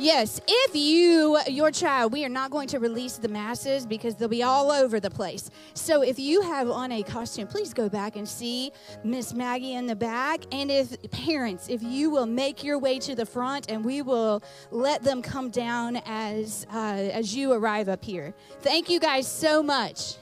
Yes, 0.00 0.40
if 0.48 0.74
you, 0.74 1.38
your 1.46 1.70
child, 1.70 2.14
we 2.14 2.24
are 2.24 2.30
not 2.30 2.50
going 2.50 2.68
to 2.68 2.78
release 2.78 3.18
the 3.18 3.28
masses 3.28 3.84
because 3.84 4.14
they'll 4.14 4.28
be 4.28 4.42
all 4.42 4.72
over 4.72 4.98
the 4.98 5.10
place. 5.10 5.50
So 5.74 6.00
if 6.00 6.18
you 6.18 6.40
have 6.40 6.70
on 6.70 6.90
a 6.90 7.02
costume, 7.02 7.46
please 7.46 7.74
go 7.74 7.90
back 7.90 8.16
and 8.16 8.26
see 8.26 8.72
Miss 9.04 9.34
Maggie 9.34 9.74
in 9.74 9.86
the 9.86 9.94
back. 9.94 10.40
And 10.52 10.70
if 10.70 10.96
parents, 11.10 11.68
if 11.68 11.82
you 11.82 12.08
will 12.08 12.24
make 12.24 12.64
your 12.64 12.78
way 12.78 12.98
to 13.00 13.14
the 13.14 13.26
front 13.26 13.70
and 13.70 13.84
we 13.84 14.00
will 14.00 14.42
let 14.70 15.02
them 15.02 15.20
come 15.20 15.50
down 15.50 15.96
as, 16.06 16.66
uh, 16.72 16.76
as 16.76 17.36
you 17.36 17.52
arrive 17.52 17.90
up 17.90 18.02
here. 18.02 18.34
Thank 18.60 18.88
you 18.88 19.00
guys 19.00 19.30
so 19.30 19.62
much. 19.62 20.14